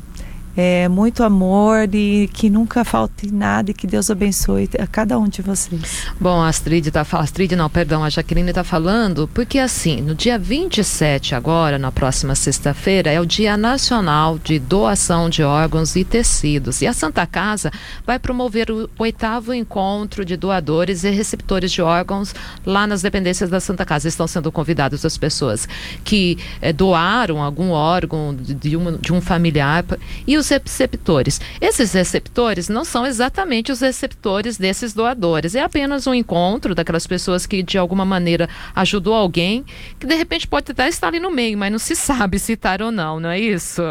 é, 0.57 0.89
muito 0.89 1.23
amor 1.23 1.89
e 1.93 2.29
que 2.33 2.49
nunca 2.49 2.85
falte 2.85 3.31
nada 3.31 3.71
e 3.71 3.75
que 3.75 3.87
Deus 3.87 4.11
abençoe 4.11 4.71
a 4.79 4.87
cada 4.87 5.19
um 5.19 5.29
de 5.29 5.43
vocês. 5.43 6.07
Bom, 6.19 6.41
a 6.41 6.49
Astrid 6.49 6.89
está 6.89 7.05
falando, 7.05 7.25
Astrid 7.25 7.57
não, 7.57 7.69
perdão, 7.69 8.03
a 8.03 8.09
Jaqueline 8.09 8.49
está 8.49 8.65
falando, 8.65 9.29
porque 9.35 9.59
assim, 9.59 10.01
no 10.01 10.15
dia 10.15 10.39
27 10.39 11.35
agora, 11.35 11.79
na 11.79 11.93
próxima 11.93 12.35
sexta-feira, 12.35 13.11
é 13.11 13.21
o 13.21 13.27
Dia 13.27 13.57
Nacional 13.57 14.39
de 14.39 14.59
Doação 14.59 15.29
de 15.29 15.43
Órgãos 15.43 15.95
e 15.97 16.05
Tecidos. 16.05 16.81
E 16.81 16.87
a 16.87 16.93
Santa 16.93 17.27
Casa 17.27 17.71
vai 18.07 18.19
promover 18.19 18.71
o 18.71 18.89
oitavo 18.99 19.53
encontro 19.53 20.25
de 20.25 20.37
doadores 20.37 21.05
e 21.05 21.11
receptores 21.11 21.71
de 21.71 21.83
órgãos 21.83 22.35
lá 22.65 22.87
nas 22.87 23.03
dependências 23.03 23.51
da 23.51 23.61
Santa 23.61 23.85
Casa. 23.85 24.09
Estão 24.09 24.27
sendo 24.27 24.51
convidadas 24.51 25.05
as 25.05 25.19
pessoas 25.19 25.69
que 26.05 26.39
é, 26.63 26.73
doaram 26.73 27.43
algum 27.43 27.71
órgão 27.71 28.35
de, 28.35 28.55
de, 28.55 28.77
uma, 28.77 28.93
de 28.93 29.13
um 29.13 29.21
familiar 29.21 29.85
e 30.27 30.37
os 30.37 30.46
os 30.47 30.51
receptores. 30.51 31.41
Esses 31.61 31.93
receptores 31.93 32.69
não 32.69 32.85
são 32.85 33.05
exatamente 33.05 33.73
os 33.73 33.81
receptores 33.81 34.57
desses 34.57 34.93
doadores. 34.93 35.55
É 35.55 35.61
apenas 35.61 36.07
um 36.07 36.15
encontro 36.15 36.75
daquelas 36.75 37.07
pessoas 37.07 37.47
que 37.47 37.63
de 37.63 37.77
alguma 37.77 38.05
maneira 38.05 38.49
ajudou 38.75 39.15
alguém, 39.15 39.65
que 39.99 40.07
de 40.07 40.15
repente 40.15 40.47
pode 40.47 40.71
até 40.71 40.89
estar 40.89 41.09
ali 41.09 41.21
no 41.21 41.31
meio, 41.31 41.59
mas 41.59 41.73
não 41.73 41.79
se 41.79 41.95
sabe 41.97 42.39
se 42.39 42.53
estar 42.53 42.81
ou 42.81 42.93
não, 42.93 43.19
não 43.19 43.31
é 43.31 43.41
isso? 43.41 43.83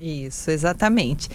Isso, 0.00 0.50
exatamente. 0.50 1.28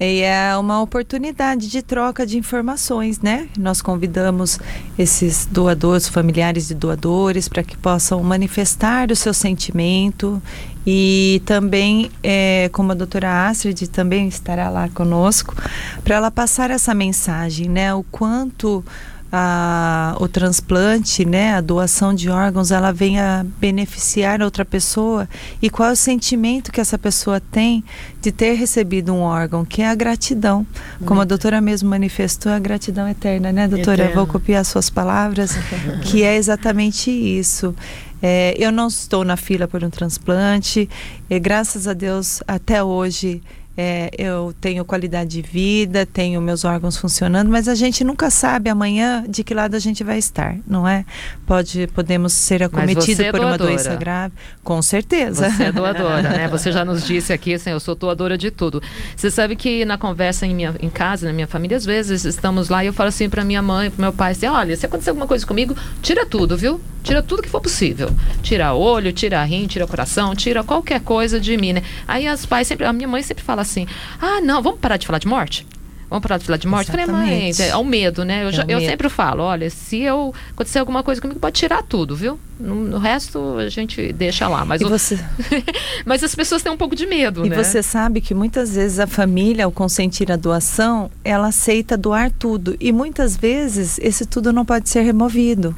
E 0.00 0.22
é 0.22 0.56
uma 0.56 0.82
oportunidade 0.82 1.68
de 1.68 1.80
troca 1.80 2.26
de 2.26 2.36
informações, 2.36 3.20
né? 3.20 3.48
Nós 3.56 3.80
convidamos 3.80 4.58
esses 4.98 5.46
doadores, 5.46 6.08
familiares 6.08 6.66
de 6.66 6.74
doadores, 6.74 7.48
para 7.48 7.62
que 7.62 7.76
possam 7.76 8.20
manifestar 8.20 9.12
o 9.12 9.16
seu 9.16 9.32
sentimento 9.32 10.42
e 10.86 11.42
também, 11.44 12.10
é, 12.22 12.68
como 12.72 12.92
a 12.92 12.94
doutora 12.94 13.48
Astrid 13.48 13.86
também 13.88 14.28
estará 14.28 14.68
lá 14.68 14.88
conosco, 14.88 15.54
para 16.02 16.16
ela 16.16 16.30
passar 16.30 16.70
essa 16.70 16.94
mensagem, 16.94 17.68
né? 17.68 17.94
O 17.94 18.02
quanto 18.02 18.84
a, 19.32 20.14
o 20.20 20.28
transplante, 20.28 21.24
né, 21.24 21.54
a 21.54 21.62
doação 21.62 22.12
de 22.12 22.28
órgãos, 22.28 22.70
ela 22.70 22.92
vem 22.92 23.18
a 23.18 23.44
beneficiar 23.58 24.42
outra 24.42 24.62
pessoa 24.62 25.26
e 25.62 25.70
qual 25.70 25.88
é 25.88 25.92
o 25.92 25.96
sentimento 25.96 26.70
que 26.70 26.80
essa 26.80 26.98
pessoa 26.98 27.40
tem 27.40 27.82
de 28.20 28.30
ter 28.30 28.52
recebido 28.52 29.14
um 29.14 29.20
órgão, 29.20 29.64
que 29.64 29.80
é 29.80 29.88
a 29.88 29.94
gratidão. 29.94 30.66
Como 31.06 31.22
a 31.22 31.24
doutora 31.24 31.62
mesmo 31.62 31.88
manifestou, 31.88 32.52
a 32.52 32.58
gratidão 32.58 33.08
eterna, 33.08 33.50
né, 33.50 33.66
doutora? 33.66 34.02
Eterna. 34.02 34.14
Vou 34.14 34.26
copiar 34.26 34.66
suas 34.66 34.90
palavras, 34.90 35.56
que 36.02 36.22
é 36.22 36.36
exatamente 36.36 37.10
isso. 37.10 37.74
É, 38.22 38.54
eu 38.56 38.70
não 38.70 38.86
estou 38.86 39.24
na 39.24 39.36
fila 39.36 39.66
por 39.66 39.82
um 39.82 39.90
transplante, 39.90 40.88
e 41.28 41.38
graças 41.40 41.88
a 41.88 41.92
Deus, 41.92 42.40
até 42.46 42.82
hoje, 42.82 43.42
é, 43.76 44.10
eu 44.18 44.54
tenho 44.60 44.84
qualidade 44.84 45.30
de 45.30 45.42
vida, 45.42 46.04
tenho 46.04 46.40
meus 46.42 46.64
órgãos 46.64 46.96
funcionando, 46.96 47.50
mas 47.50 47.68
a 47.68 47.74
gente 47.74 48.04
nunca 48.04 48.28
sabe 48.30 48.68
amanhã 48.68 49.24
de 49.26 49.42
que 49.42 49.54
lado 49.54 49.74
a 49.74 49.78
gente 49.78 50.04
vai 50.04 50.18
estar, 50.18 50.56
não 50.66 50.86
é? 50.86 51.04
Pode, 51.46 51.86
podemos 51.88 52.34
ser 52.34 52.62
acometidos 52.62 53.20
é 53.20 53.30
por 53.30 53.40
uma 53.40 53.56
doença 53.56 53.96
grave, 53.96 54.34
com 54.62 54.80
certeza. 54.82 55.50
Você 55.50 55.64
é 55.64 55.72
doadora, 55.72 56.22
né? 56.22 56.48
Você 56.48 56.70
já 56.70 56.84
nos 56.84 57.04
disse 57.06 57.32
aqui, 57.32 57.54
assim, 57.54 57.70
eu 57.70 57.80
sou 57.80 57.94
doadora 57.94 58.36
de 58.36 58.50
tudo. 58.50 58.82
Você 59.16 59.30
sabe 59.30 59.56
que 59.56 59.84
na 59.86 59.96
conversa 59.96 60.46
em, 60.46 60.54
minha, 60.54 60.74
em 60.80 60.90
casa, 60.90 61.26
na 61.26 61.32
minha 61.32 61.46
família, 61.46 61.76
às 61.76 61.84
vezes 61.84 62.24
estamos 62.24 62.68
lá 62.68 62.84
e 62.84 62.88
eu 62.88 62.92
falo 62.92 63.08
assim 63.08 63.28
para 63.28 63.42
minha 63.42 63.62
mãe, 63.62 63.90
para 63.90 64.02
meu 64.02 64.12
pai, 64.12 64.32
assim, 64.32 64.46
olha, 64.46 64.76
se 64.76 64.84
acontecer 64.84 65.10
alguma 65.10 65.26
coisa 65.26 65.46
comigo, 65.46 65.74
tira 66.02 66.26
tudo, 66.26 66.56
viu? 66.56 66.80
Tira 67.02 67.22
tudo 67.22 67.42
que 67.42 67.48
for 67.48 67.60
possível. 67.60 68.10
Tira 68.42 68.74
olho, 68.74 69.12
tira 69.12 69.42
rim, 69.42 69.66
tira 69.66 69.86
coração, 69.86 70.36
tira 70.36 70.62
qualquer 70.62 71.00
coisa 71.00 71.40
de 71.40 71.56
mim, 71.56 71.72
né? 71.72 71.82
Aí 72.06 72.28
as 72.28 72.46
pais 72.46 72.68
sempre, 72.68 72.86
a 72.86 72.92
minha 72.92 73.08
mãe 73.08 73.22
sempre 73.22 73.42
fala 73.42 73.61
assim: 73.62 73.86
ah, 74.20 74.40
não, 74.40 74.62
vamos 74.62 74.80
parar 74.80 74.96
de 74.96 75.06
falar 75.06 75.18
de 75.18 75.26
morte? 75.26 75.66
Vamos 76.12 76.24
parar 76.24 76.36
de 76.36 76.44
falar 76.44 76.58
de 76.58 76.66
morte? 76.66 76.90
Exatamente. 76.90 77.10
Falei, 77.10 77.40
mãe, 77.40 77.52
é, 77.58 77.68
é 77.68 77.76
o 77.76 77.82
medo, 77.82 78.22
né? 78.22 78.44
Eu, 78.44 78.48
é 78.48 78.52
já, 78.52 78.64
eu 78.68 78.80
sempre 78.80 79.08
falo, 79.08 79.42
olha, 79.42 79.70
se 79.70 80.02
eu 80.02 80.34
acontecer 80.50 80.78
alguma 80.78 81.02
coisa 81.02 81.18
comigo, 81.22 81.40
pode 81.40 81.58
tirar 81.58 81.82
tudo, 81.82 82.14
viu? 82.14 82.38
No, 82.60 82.74
no 82.74 82.98
resto 82.98 83.56
a 83.56 83.70
gente 83.70 84.12
deixa 84.12 84.46
lá. 84.46 84.62
Mas, 84.62 84.82
o... 84.82 84.90
você... 84.90 85.18
mas 86.04 86.22
as 86.22 86.34
pessoas 86.34 86.62
têm 86.62 86.70
um 86.70 86.76
pouco 86.76 86.94
de 86.94 87.06
medo, 87.06 87.46
e 87.46 87.48
né? 87.48 87.58
E 87.58 87.64
você 87.64 87.82
sabe 87.82 88.20
que 88.20 88.34
muitas 88.34 88.74
vezes 88.74 88.98
a 88.98 89.06
família, 89.06 89.64
ao 89.64 89.72
consentir 89.72 90.30
a 90.30 90.36
doação, 90.36 91.10
ela 91.24 91.48
aceita 91.48 91.96
doar 91.96 92.30
tudo. 92.30 92.76
E 92.78 92.92
muitas 92.92 93.34
vezes 93.34 93.98
esse 93.98 94.26
tudo 94.26 94.52
não 94.52 94.66
pode 94.66 94.90
ser 94.90 95.00
removido 95.00 95.74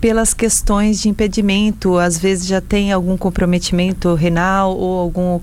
pelas 0.00 0.32
questões 0.32 1.00
de 1.00 1.08
impedimento, 1.08 1.98
às 1.98 2.18
vezes 2.18 2.46
já 2.46 2.60
tem 2.60 2.92
algum 2.92 3.16
comprometimento 3.16 4.14
renal 4.14 4.76
ou 4.76 5.00
algum 5.00 5.40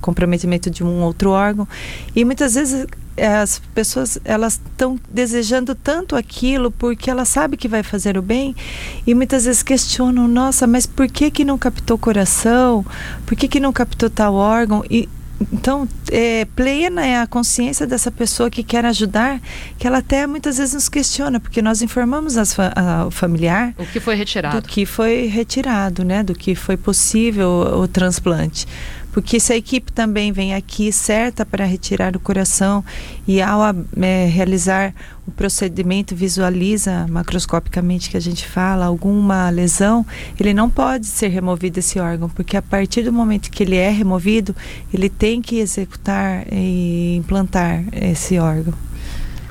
comprometimento 0.00 0.70
de 0.70 0.82
um 0.82 1.02
outro 1.02 1.30
órgão. 1.30 1.66
E 2.14 2.24
muitas 2.24 2.54
vezes 2.54 2.86
eh, 3.16 3.26
as 3.26 3.60
pessoas 3.74 4.18
elas 4.24 4.54
estão 4.54 4.98
desejando 5.08 5.74
tanto 5.74 6.16
aquilo 6.16 6.70
porque 6.70 7.10
ela 7.10 7.24
sabe 7.24 7.56
que 7.56 7.68
vai 7.68 7.82
fazer 7.82 8.18
o 8.18 8.22
bem 8.22 8.56
e 9.06 9.14
muitas 9.14 9.44
vezes 9.44 9.62
questionam 9.62 10.26
nossa 10.26 10.66
mas 10.66 10.86
por 10.86 11.06
que 11.08 11.30
que 11.30 11.44
não 11.44 11.56
captou 11.56 11.96
coração? 11.96 12.84
Por 13.24 13.36
que 13.36 13.46
que 13.46 13.60
não 13.60 13.72
captou 13.72 14.10
tal 14.10 14.34
órgão? 14.34 14.84
E 14.90 15.08
então, 15.52 15.88
é, 16.10 16.44
plena 16.56 17.04
é 17.04 17.20
a 17.20 17.26
consciência 17.26 17.86
dessa 17.86 18.10
pessoa 18.10 18.50
que 18.50 18.62
quer 18.62 18.84
ajudar, 18.84 19.40
que 19.78 19.86
ela 19.86 19.98
até 19.98 20.26
muitas 20.26 20.58
vezes 20.58 20.74
nos 20.74 20.88
questiona, 20.88 21.40
porque 21.40 21.62
nós 21.62 21.82
informamos 21.82 22.34
fa 22.52 22.72
a, 22.74 23.06
o 23.06 23.10
familiar 23.10 23.74
o 23.78 23.86
que 23.86 24.00
foi 24.00 24.14
retirado, 24.14 24.60
do 24.60 24.68
que 24.68 24.84
foi 24.84 25.26
retirado, 25.26 26.04
né, 26.04 26.22
do 26.22 26.34
que 26.34 26.54
foi 26.54 26.76
possível 26.76 27.48
o, 27.48 27.82
o 27.82 27.88
transplante 27.88 28.66
porque 29.12 29.38
se 29.38 29.52
a 29.52 29.56
equipe 29.56 29.92
também 29.92 30.32
vem 30.32 30.54
aqui 30.54 30.90
certa 30.90 31.44
para 31.44 31.64
retirar 31.64 32.16
o 32.16 32.20
coração 32.20 32.82
e 33.28 33.40
ao 33.40 33.60
é, 34.00 34.26
realizar 34.26 34.94
o 35.26 35.30
procedimento 35.30 36.16
visualiza 36.16 37.06
macroscopicamente 37.08 38.10
que 38.10 38.16
a 38.16 38.20
gente 38.20 38.48
fala 38.48 38.86
alguma 38.86 39.50
lesão, 39.50 40.04
ele 40.40 40.52
não 40.52 40.68
pode 40.68 41.06
ser 41.06 41.28
removido 41.28 41.78
esse 41.78 42.00
órgão, 42.00 42.28
porque 42.28 42.56
a 42.56 42.62
partir 42.62 43.02
do 43.02 43.12
momento 43.12 43.50
que 43.50 43.62
ele 43.62 43.76
é 43.76 43.90
removido, 43.90 44.56
ele 44.92 45.08
tem 45.08 45.40
que 45.40 45.58
executar 45.58 46.44
e 46.50 47.16
implantar 47.16 47.84
esse 47.92 48.38
órgão. 48.38 48.74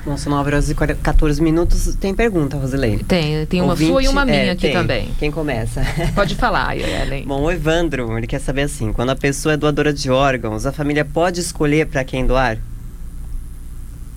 Nossa, 0.04 0.28
9 0.28 0.48
horas 0.48 0.68
e 0.68 0.74
14 0.74 1.40
minutos. 1.40 1.94
Tem 1.94 2.12
pergunta, 2.12 2.56
Rosilene? 2.56 3.04
Tem, 3.04 3.46
tem 3.46 3.60
uma 3.60 3.70
Ouvinte, 3.70 3.90
sua 3.90 4.02
e 4.02 4.08
uma 4.08 4.24
minha 4.24 4.44
é, 4.44 4.50
aqui 4.50 4.62
tem. 4.62 4.72
também. 4.72 5.12
Quem 5.18 5.30
começa? 5.30 5.82
Pode 6.14 6.34
falar, 6.34 6.76
Ellen. 6.76 7.24
Bom, 7.24 7.42
o 7.42 7.50
Evandro, 7.50 8.16
ele 8.18 8.26
quer 8.26 8.40
saber 8.40 8.62
assim: 8.62 8.92
quando 8.92 9.10
a 9.10 9.16
pessoa 9.16 9.54
é 9.54 9.56
doadora 9.56 9.92
de 9.92 10.10
órgãos, 10.10 10.66
a 10.66 10.72
família 10.72 11.04
pode 11.04 11.40
escolher 11.40 11.86
para 11.86 12.02
quem 12.02 12.26
doar? 12.26 12.58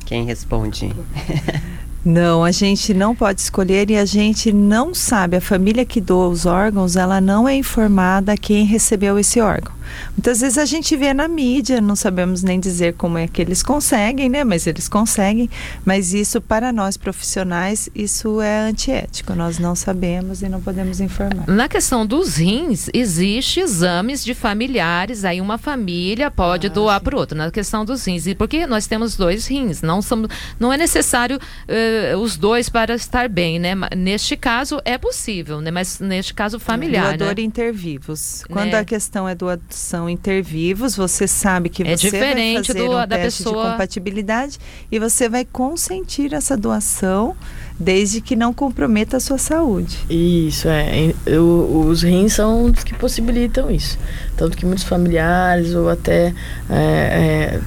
Quem 0.06 0.26
responde? 0.26 0.91
Não, 2.06 2.43
a 2.43 2.52
gente 2.52 2.93
não 2.93 3.15
pode 3.15 3.41
escolher 3.41 3.89
e 3.89 3.98
a 3.98 4.06
gente 4.06 4.54
não 4.54 4.93
sabe. 4.93 5.38
A 5.38 5.41
família 5.41 5.84
que 5.84 6.00
doa 6.00 6.28
os 6.28 6.45
órgãos, 6.45 6.95
ela 6.95 7.19
não 7.19 7.50
é 7.50 7.56
informada 7.56 8.38
quem 8.38 8.63
recebeu 8.63 9.17
esse 9.17 9.41
órgão. 9.41 9.74
Muitas 10.12 10.41
vezes 10.41 10.58
a 10.58 10.65
gente 10.65 10.95
vê 10.95 11.13
na 11.13 11.28
mídia, 11.28 11.82
não 11.82 11.95
sabemos 11.95 12.43
nem 12.43 12.60
dizer 12.60 12.93
como 12.93 13.17
é 13.17 13.28
que 13.28 13.41
eles 13.41 13.62
conseguem, 13.62 14.30
né? 14.30 14.43
Mas 14.43 14.67
eles 14.67 14.88
conseguem. 14.88 15.50
Mas 15.84 16.13
isso, 16.13 16.39
para 16.41 16.71
nós 16.71 16.98
profissionais, 16.98 17.89
isso 17.93 18.41
é 18.41 18.60
antiético. 18.60 19.34
Nós 19.36 19.60
não 19.60 19.76
sabemos 19.76 20.41
e 20.41 20.50
não 20.50 20.62
podemos 20.62 21.00
informar. 21.00 21.48
Na 21.48 21.67
questão 21.67 22.06
dos 22.06 22.38
rins, 22.38 22.89
existe 22.93 23.60
exames 23.60 24.24
de 24.24 24.34
familiares, 24.34 25.26
aí 25.26 25.41
uma 25.41 25.58
família 25.58 26.30
pode 26.32 26.67
ah, 26.67 26.69
doar 26.69 27.02
para 27.02 27.17
outro. 27.17 27.38
Na 27.38 27.52
questão 27.52 27.84
dos 27.84 28.06
rins, 28.06 28.26
porque 28.38 28.65
nós 28.67 28.88
temos 28.88 29.15
dois 29.15 29.48
rins, 29.48 29.82
não, 29.82 30.02
somos, 30.02 30.30
não 30.60 30.71
é 30.71 30.78
necessário 30.78 31.38
uh, 31.38 32.17
os 32.17 32.38
dois 32.38 32.69
para 32.69 32.95
estar 32.95 33.28
bem, 33.28 33.60
né? 33.60 33.74
Neste 33.95 34.36
caso 34.36 34.82
é 34.86 34.98
possível, 34.98 35.62
né? 35.62 35.71
Mas 35.71 36.00
neste 36.00 36.34
caso 36.34 36.60
familiar. 36.60 37.17
Doador 37.17 37.36
né? 37.38 37.43
intervivos. 37.43 38.43
Quando 38.50 38.71
né? 38.71 38.80
a 38.80 38.86
questão 38.86 39.28
é 39.28 39.36
doador 39.36 39.65
são 39.77 40.09
intervivos, 40.09 40.95
você 40.95 41.27
sabe 41.27 41.69
que 41.69 41.83
é 41.83 41.95
você 41.95 42.09
diferente 42.09 42.55
vai 42.55 42.63
fazer 42.63 42.79
do, 42.79 42.91
um 42.91 42.95
da 42.95 43.07
teste 43.07 43.43
pessoa... 43.43 43.63
de 43.63 43.71
compatibilidade 43.71 44.59
e 44.91 44.99
você 44.99 45.29
vai 45.29 45.45
consentir 45.45 46.33
essa 46.33 46.55
doação 46.55 47.35
desde 47.79 48.21
que 48.21 48.35
não 48.35 48.53
comprometa 48.53 49.17
a 49.17 49.19
sua 49.19 49.38
saúde. 49.38 49.97
Isso, 50.09 50.67
é. 50.69 51.13
os 51.27 52.01
rins 52.01 52.33
são 52.33 52.65
os 52.65 52.83
que 52.83 52.93
possibilitam 52.93 53.69
isso. 53.69 53.97
Tanto 54.38 54.57
que 54.57 54.65
muitos 54.65 54.85
familiares 54.85 55.73
ou 55.75 55.89
até 55.89 56.33
é, 56.69 56.73
é, 56.73 57.61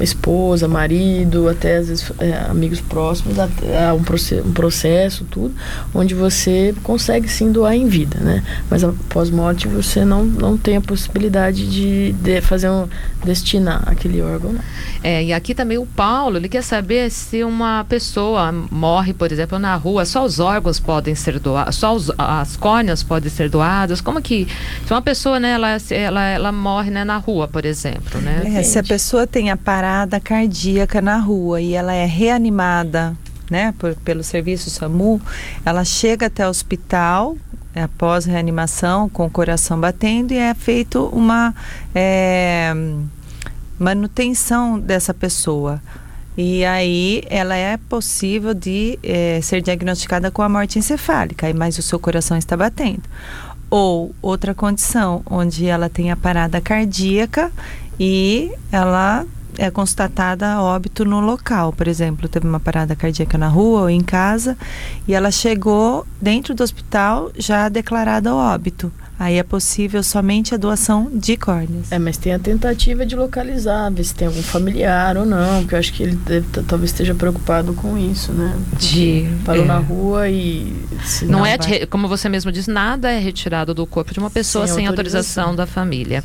esposa, 0.00 0.66
marido, 0.66 1.48
até 1.48 1.76
às 1.76 1.88
vezes 1.88 2.12
é, 2.18 2.32
amigos 2.48 2.80
próximos, 2.80 3.38
até, 3.38 3.92
um, 3.92 4.02
processo, 4.02 4.48
um 4.48 4.52
processo, 4.52 5.24
tudo, 5.30 5.54
onde 5.94 6.14
você 6.14 6.74
consegue 6.82 7.28
sim 7.28 7.52
doar 7.52 7.74
em 7.74 7.86
vida, 7.86 8.18
né? 8.20 8.42
Mas 8.70 8.82
após 8.82 9.30
morte 9.30 9.68
você 9.68 10.04
não, 10.04 10.24
não 10.24 10.56
tem 10.56 10.76
a 10.76 10.80
possibilidade 10.80 11.68
de, 11.68 12.12
de 12.12 12.40
fazer 12.40 12.68
um 12.68 12.88
destinar 13.24 13.82
aquele 13.86 14.20
órgão. 14.20 14.52
Não. 14.52 14.60
É, 15.02 15.24
e 15.24 15.32
aqui 15.32 15.54
também 15.54 15.78
o 15.78 15.86
Paulo, 15.86 16.36
ele 16.36 16.48
quer 16.48 16.62
saber 16.62 17.10
se 17.10 17.42
uma 17.42 17.84
pessoa 17.84 18.52
morre, 18.52 19.12
por 19.12 19.30
exemplo, 19.32 19.58
na 19.58 19.74
rua, 19.76 20.04
só 20.04 20.24
os 20.24 20.38
órgãos 20.38 20.78
podem 20.78 21.14
ser 21.14 21.38
doados, 21.38 21.76
só 21.76 21.94
os, 21.94 22.10
as 22.16 22.56
córneas 22.56 23.02
podem 23.02 23.30
ser 23.30 23.48
doadas. 23.48 24.00
Como 24.00 24.20
que 24.20 24.46
se 24.86 24.92
uma 24.92 25.02
pessoa, 25.02 25.40
né, 25.40 25.52
ela, 25.52 25.76
ela, 25.90 26.24
ela 26.24 26.52
morre 26.52 26.90
né, 26.90 27.04
na 27.04 27.16
rua, 27.16 27.48
por 27.48 27.64
exemplo, 27.64 28.20
né? 28.20 28.42
É, 28.56 28.62
se 28.62 28.78
a 28.78 28.82
pessoa 28.82 29.26
tem 29.26 29.50
a 29.50 29.56
parada 29.84 30.18
cardíaca 30.18 31.02
na 31.02 31.18
rua 31.18 31.60
e 31.60 31.74
ela 31.74 31.92
é 31.92 32.06
reanimada, 32.06 33.14
né, 33.50 33.74
por, 33.78 33.94
pelo 33.96 34.24
serviço 34.24 34.70
SAMU, 34.70 35.20
ela 35.62 35.84
chega 35.84 36.24
até 36.24 36.46
o 36.46 36.48
hospital 36.48 37.36
é, 37.74 37.82
após 37.82 38.24
reanimação 38.24 39.10
com 39.10 39.26
o 39.26 39.30
coração 39.30 39.78
batendo 39.78 40.32
e 40.32 40.38
é 40.38 40.54
feito 40.54 41.04
uma 41.12 41.54
é, 41.94 42.72
manutenção 43.78 44.80
dessa 44.80 45.12
pessoa. 45.12 45.82
E 46.34 46.64
aí 46.64 47.22
ela 47.28 47.54
é 47.54 47.76
possível 47.76 48.54
de 48.54 48.98
é, 49.02 49.38
ser 49.42 49.60
diagnosticada 49.60 50.30
com 50.30 50.40
a 50.40 50.48
morte 50.48 50.78
encefálica, 50.78 51.52
mas 51.52 51.76
o 51.76 51.82
seu 51.82 52.00
coração 52.00 52.38
está 52.38 52.56
batendo. 52.56 53.02
Ou 53.68 54.14
outra 54.22 54.54
condição, 54.54 55.20
onde 55.26 55.66
ela 55.66 55.90
tem 55.90 56.10
a 56.10 56.16
parada 56.16 56.58
cardíaca 56.58 57.52
e 58.00 58.50
ela 58.72 59.26
é 59.58 59.70
constatada 59.70 60.60
óbito 60.60 61.04
no 61.04 61.20
local. 61.20 61.72
Por 61.72 61.88
exemplo, 61.88 62.28
teve 62.28 62.46
uma 62.46 62.60
parada 62.60 62.94
cardíaca 62.96 63.38
na 63.38 63.48
rua 63.48 63.82
ou 63.82 63.90
em 63.90 64.02
casa 64.02 64.56
e 65.06 65.14
ela 65.14 65.30
chegou 65.30 66.06
dentro 66.20 66.54
do 66.54 66.62
hospital 66.62 67.30
já 67.36 67.68
declarada 67.68 68.34
óbito. 68.34 68.92
Aí 69.18 69.38
é 69.38 69.42
possível 69.42 70.02
somente 70.02 70.54
a 70.54 70.58
doação 70.58 71.08
de 71.12 71.36
córneas. 71.36 71.92
É, 71.92 71.98
mas 71.98 72.16
tem 72.16 72.34
a 72.34 72.38
tentativa 72.38 73.06
de 73.06 73.14
localizar, 73.14 73.90
ver 73.90 74.02
se 74.02 74.14
tem 74.14 74.26
algum 74.26 74.42
familiar 74.42 75.16
ou 75.16 75.24
não, 75.24 75.60
porque 75.60 75.74
eu 75.74 75.78
acho 75.78 75.92
que 75.92 76.02
ele 76.02 76.16
deve, 76.16 76.46
talvez 76.66 76.90
esteja 76.90 77.14
preocupado 77.14 77.74
com 77.74 77.96
isso, 77.96 78.32
né? 78.32 78.56
De 78.78 79.26
parou 79.44 79.64
é. 79.64 79.66
na 79.66 79.78
rua 79.78 80.28
e 80.28 80.72
não, 81.22 81.38
não 81.38 81.46
é 81.46 81.56
vai... 81.56 81.86
como 81.86 82.08
você 82.08 82.28
mesmo 82.28 82.50
diz, 82.50 82.66
nada 82.66 83.10
é 83.10 83.18
retirado 83.18 83.72
do 83.72 83.86
corpo 83.86 84.12
de 84.12 84.18
uma 84.18 84.30
pessoa 84.30 84.66
sem, 84.66 84.76
sem 84.76 84.86
autorização. 84.86 85.44
autorização. 85.44 85.56
da 85.56 85.66
família. 85.66 86.24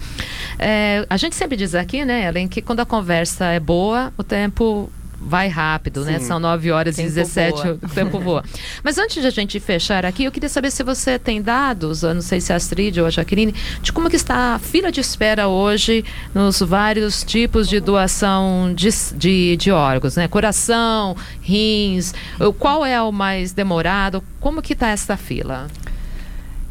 É, 0.58 1.06
a 1.10 1.18
gente 1.18 1.36
sempre 1.36 1.56
diz 1.56 1.76
aqui, 1.76 2.04
né, 2.04 2.28
Ellen, 2.28 2.48
que 2.48 2.62
quando 2.62 2.80
a 2.80 2.86
conversa 2.86 3.46
é 3.46 3.60
boa, 3.60 4.12
o 4.18 4.24
tempo 4.24 4.90
vai 5.20 5.48
rápido, 5.48 6.06
né? 6.06 6.14
Sim. 6.14 6.20
né? 6.20 6.28
São 6.28 6.40
9 6.40 6.72
horas 6.72 6.98
e 6.98 7.04
17, 7.04 7.62
voa. 7.62 7.80
o 7.82 7.90
tempo 7.90 8.20
voa. 8.20 8.44
Mas 8.84 8.98
antes 8.98 9.22
de 9.22 9.28
a 9.28 9.32
gente 9.32 9.60
fechar 9.60 10.06
aqui, 10.06 10.24
eu 10.24 10.32
queria 10.32 10.50
saber 10.50 10.72
se 10.72 10.84
você 10.84 11.20
tem 11.20 11.42
dados, 11.42 12.04
eu 12.04 12.14
não 12.14 12.22
sei 12.22 12.40
se 12.40 12.52
é 12.52 12.56
a 12.56 12.58
Astrid 12.58 13.00
ou 13.00 13.06
a 13.06 13.10
Jaqueline, 13.10 13.54
de 13.82 13.92
como 13.92 14.10
que 14.10 14.16
está 14.16 14.56
a 14.56 14.60
fila 14.60 14.92
de 14.92 15.02
espera 15.02 15.48
hoje 15.48 16.06
nos 16.34 16.60
vários 16.60 17.24
tipos 17.24 17.68
de 17.68 17.80
doação 17.80 18.74
de, 18.74 18.90
de, 19.16 19.58
de 19.58 19.72
órgãos, 19.72 20.16
né? 20.16 20.28
Coração, 20.28 21.16
rins, 21.42 22.14
qual 22.58 22.86
é 22.86 23.02
o 23.02 23.12
mais 23.12 23.52
demorado? 23.52 24.24
Como 24.40 24.62
que 24.62 24.74
está 24.74 24.90
essa 24.90 25.18
fila? 25.18 25.68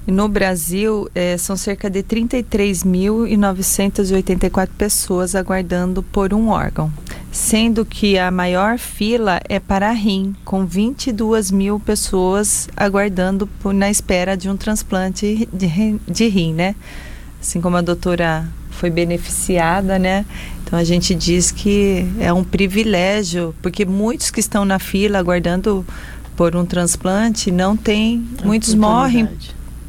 No 0.08 0.26
Brasil, 0.26 1.08
é, 1.14 1.36
são 1.36 1.54
cerca 1.54 1.90
de 1.90 2.02
33.984 2.02 4.70
pessoas 4.78 5.34
aguardando 5.34 6.02
por 6.02 6.32
um 6.32 6.48
órgão, 6.48 6.90
sendo 7.30 7.84
que 7.84 8.18
a 8.18 8.30
maior 8.30 8.78
fila 8.78 9.40
é 9.48 9.60
para 9.60 9.90
rim, 9.92 10.34
com 10.44 10.64
22 10.64 11.50
mil 11.50 11.78
pessoas 11.78 12.68
aguardando 12.76 13.46
por, 13.46 13.74
na 13.74 13.90
espera 13.90 14.36
de 14.36 14.48
um 14.48 14.56
transplante 14.56 15.48
de, 15.52 16.00
de 16.06 16.28
rim, 16.28 16.54
né? 16.54 16.74
Assim 17.40 17.60
como 17.60 17.76
a 17.76 17.80
doutora 17.80 18.48
foi 18.70 18.90
beneficiada, 18.90 19.98
né? 19.98 20.24
Então 20.64 20.78
a 20.78 20.84
gente 20.84 21.14
diz 21.14 21.50
que 21.50 22.06
é 22.18 22.32
um 22.32 22.44
privilégio, 22.44 23.54
porque 23.62 23.84
muitos 23.84 24.30
que 24.30 24.40
estão 24.40 24.64
na 24.64 24.78
fila 24.78 25.18
aguardando 25.18 25.84
por 26.36 26.54
um 26.54 26.64
transplante 26.64 27.50
não 27.50 27.76
têm, 27.76 28.26
muitos 28.44 28.74
morrem 28.74 29.28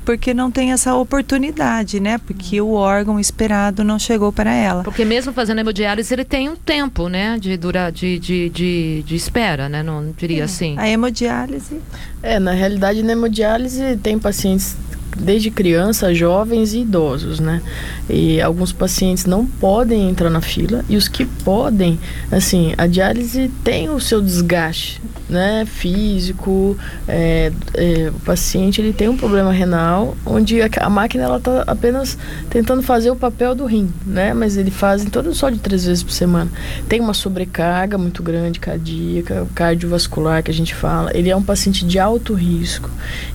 porque 0.09 0.33
não 0.33 0.49
tem 0.49 0.71
essa 0.71 0.95
oportunidade, 0.95 1.99
né? 1.99 2.17
Porque 2.17 2.59
o 2.59 2.71
órgão 2.71 3.19
esperado 3.19 3.83
não 3.83 3.99
chegou 3.99 4.33
para 4.33 4.51
ela. 4.51 4.81
Porque 4.81 5.05
mesmo 5.05 5.31
fazendo 5.31 5.59
hemodiálise, 5.59 6.11
ele 6.11 6.25
tem 6.25 6.49
um 6.49 6.55
tempo, 6.55 7.07
né? 7.07 7.37
De, 7.39 7.55
dura, 7.55 7.91
de, 7.91 8.17
de, 8.17 8.49
de, 8.49 9.03
de 9.05 9.15
espera, 9.15 9.69
né? 9.69 9.83
Não 9.83 10.11
diria 10.17 10.41
é. 10.41 10.45
assim. 10.45 10.73
A 10.79 10.89
hemodiálise... 10.89 11.79
É, 12.23 12.39
na 12.39 12.53
realidade, 12.53 13.03
na 13.03 13.11
hemodiálise 13.11 13.97
tem 13.97 14.17
pacientes 14.17 14.75
desde 15.17 15.51
criança, 15.51 16.13
jovens 16.13 16.73
e 16.73 16.79
idosos, 16.81 17.39
né? 17.39 17.61
E 18.09 18.41
alguns 18.41 18.71
pacientes 18.71 19.25
não 19.25 19.45
podem 19.45 20.09
entrar 20.09 20.29
na 20.29 20.41
fila 20.41 20.83
e 20.89 20.95
os 20.95 21.07
que 21.07 21.25
podem, 21.25 21.99
assim, 22.31 22.73
a 22.77 22.87
diálise 22.87 23.49
tem 23.63 23.89
o 23.89 23.99
seu 23.99 24.21
desgaste, 24.21 25.01
né? 25.29 25.65
Físico, 25.65 26.77
é, 27.07 27.51
é, 27.73 28.09
o 28.09 28.19
paciente 28.21 28.81
ele 28.81 28.93
tem 28.93 29.09
um 29.09 29.17
problema 29.17 29.51
renal, 29.51 30.17
onde 30.25 30.61
a, 30.61 30.69
a 30.81 30.89
máquina 30.89 31.23
ela 31.23 31.37
está 31.37 31.63
apenas 31.67 32.17
tentando 32.49 32.81
fazer 32.81 33.11
o 33.11 33.15
papel 33.15 33.55
do 33.55 33.65
rim, 33.65 33.91
né? 34.05 34.33
Mas 34.33 34.57
ele 34.57 34.71
faz 34.71 35.03
em 35.03 35.09
torno 35.09 35.33
só 35.33 35.49
de 35.49 35.59
três 35.59 35.85
vezes 35.85 36.03
por 36.03 36.11
semana. 36.11 36.51
Tem 36.87 36.99
uma 36.99 37.13
sobrecarga 37.13 37.97
muito 37.97 38.21
grande 38.21 38.59
cardíaca, 38.59 39.47
cardiovascular 39.55 40.43
que 40.43 40.51
a 40.51 40.53
gente 40.53 40.75
fala. 40.75 41.11
Ele 41.15 41.29
é 41.29 41.35
um 41.35 41.43
paciente 41.43 41.85
de 41.85 41.97
alto 41.97 42.33
risco. 42.33 42.89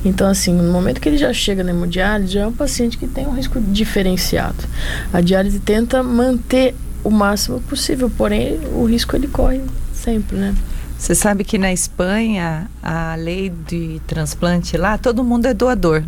Então, 0.04 0.28
assim, 0.28 0.52
no 0.52 0.72
momento 0.72 1.00
que 1.00 1.08
ele 1.08 1.18
já 1.18 1.32
chega 1.32 1.63
na 1.64 1.72
hemodiálise, 1.72 2.38
é 2.38 2.46
um 2.46 2.52
paciente 2.52 2.96
que 2.96 3.06
tem 3.06 3.26
um 3.26 3.34
risco 3.34 3.60
diferenciado. 3.60 4.64
A 5.12 5.20
diálise 5.20 5.58
tenta 5.58 6.02
manter 6.02 6.74
o 7.02 7.10
máximo 7.10 7.60
possível, 7.60 8.10
porém 8.10 8.60
o 8.72 8.84
risco 8.84 9.16
ele 9.16 9.26
corre 9.26 9.60
sempre, 9.92 10.36
né? 10.36 10.54
Você 10.98 11.14
sabe 11.14 11.44
que 11.44 11.58
na 11.58 11.72
Espanha 11.72 12.70
a 12.82 13.14
lei 13.16 13.50
de 13.50 14.00
transplante 14.06 14.76
lá 14.76 14.96
todo 14.96 15.24
mundo 15.24 15.46
é 15.46 15.52
doador, 15.52 16.02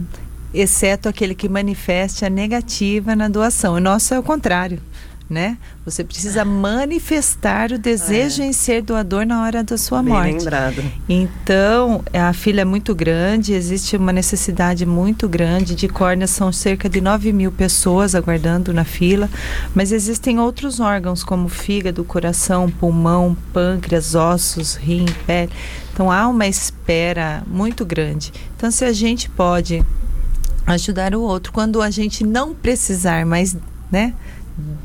exceto 0.54 1.08
aquele 1.08 1.34
que 1.34 1.48
manifeste 1.48 2.24
a 2.24 2.30
negativa 2.30 3.16
na 3.16 3.28
doação. 3.28 3.74
O 3.74 3.80
nosso 3.80 4.14
é 4.14 4.18
o 4.18 4.22
contrário 4.22 4.80
né? 5.28 5.58
Você 5.84 6.04
precisa 6.04 6.44
manifestar 6.44 7.72
o 7.72 7.78
desejo 7.78 8.42
é. 8.42 8.46
em 8.46 8.52
ser 8.52 8.82
doador 8.82 9.26
na 9.26 9.42
hora 9.42 9.64
da 9.64 9.76
sua 9.76 10.02
Bem 10.02 10.12
morte. 10.12 10.38
lembrado. 10.38 10.84
Então, 11.08 12.02
a 12.12 12.32
fila 12.32 12.60
é 12.60 12.64
muito 12.64 12.94
grande, 12.94 13.52
existe 13.52 13.96
uma 13.96 14.12
necessidade 14.12 14.86
muito 14.86 15.28
grande 15.28 15.74
de 15.74 15.88
córneas, 15.88 16.30
são 16.30 16.52
cerca 16.52 16.88
de 16.88 17.00
9 17.00 17.32
mil 17.32 17.50
pessoas 17.50 18.14
aguardando 18.14 18.72
na 18.72 18.84
fila, 18.84 19.28
mas 19.74 19.92
existem 19.92 20.38
outros 20.38 20.78
órgãos 20.78 21.24
como 21.24 21.48
fígado, 21.48 22.04
coração, 22.04 22.70
pulmão, 22.70 23.36
pâncreas, 23.52 24.14
ossos, 24.14 24.76
rim, 24.76 25.06
pele. 25.26 25.50
Então, 25.92 26.10
há 26.12 26.28
uma 26.28 26.46
espera 26.46 27.42
muito 27.46 27.84
grande. 27.84 28.32
Então, 28.56 28.70
se 28.70 28.84
a 28.84 28.92
gente 28.92 29.28
pode 29.30 29.82
ajudar 30.66 31.14
o 31.14 31.22
outro 31.22 31.52
quando 31.52 31.80
a 31.80 31.90
gente 31.90 32.24
não 32.24 32.52
precisar 32.52 33.24
mais, 33.24 33.56
né? 33.90 34.14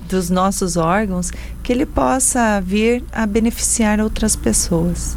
Dos 0.10 0.30
nossos 0.30 0.78
órgãos, 0.78 1.32
que 1.64 1.72
ele 1.72 1.86
possa 1.86 2.62
vir 2.62 3.04
a 3.12 3.26
beneficiar 3.26 4.00
outras 4.00 4.36
pessoas. 4.36 5.16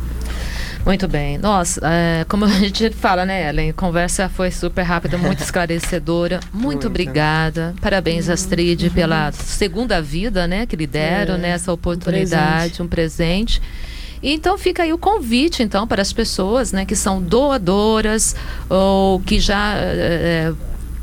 Muito 0.84 1.08
bem. 1.08 1.38
Nossa, 1.38 1.80
é, 1.82 2.26
como 2.28 2.44
a 2.44 2.48
gente 2.48 2.90
fala, 2.90 3.24
né, 3.24 3.48
Ellen? 3.48 3.70
A 3.70 3.72
conversa 3.72 4.28
foi 4.28 4.50
super 4.50 4.82
rápida, 4.82 5.16
muito 5.16 5.40
esclarecedora. 5.42 6.40
Muito, 6.52 6.64
muito. 6.64 6.86
obrigada. 6.88 7.74
Parabéns, 7.80 8.28
uhum. 8.28 8.34
Astrid, 8.34 8.90
pela 8.90 9.32
segunda 9.32 10.02
vida, 10.02 10.46
né, 10.46 10.66
que 10.66 10.76
lhe 10.76 10.86
deram, 10.86 11.36
é, 11.36 11.38
né, 11.38 11.48
essa 11.50 11.72
oportunidade, 11.72 12.82
um 12.82 12.86
presente. 12.86 13.58
Um 13.58 13.58
presente. 13.58 13.62
Então 14.26 14.56
fica 14.56 14.82
aí 14.82 14.92
o 14.92 14.96
convite, 14.96 15.62
então, 15.62 15.86
para 15.86 16.00
as 16.00 16.10
pessoas, 16.10 16.72
né, 16.72 16.86
que 16.86 16.96
são 16.96 17.20
doadoras 17.20 18.34
ou 18.70 19.20
que 19.20 19.38
já 19.38 19.74
é, 19.76 20.52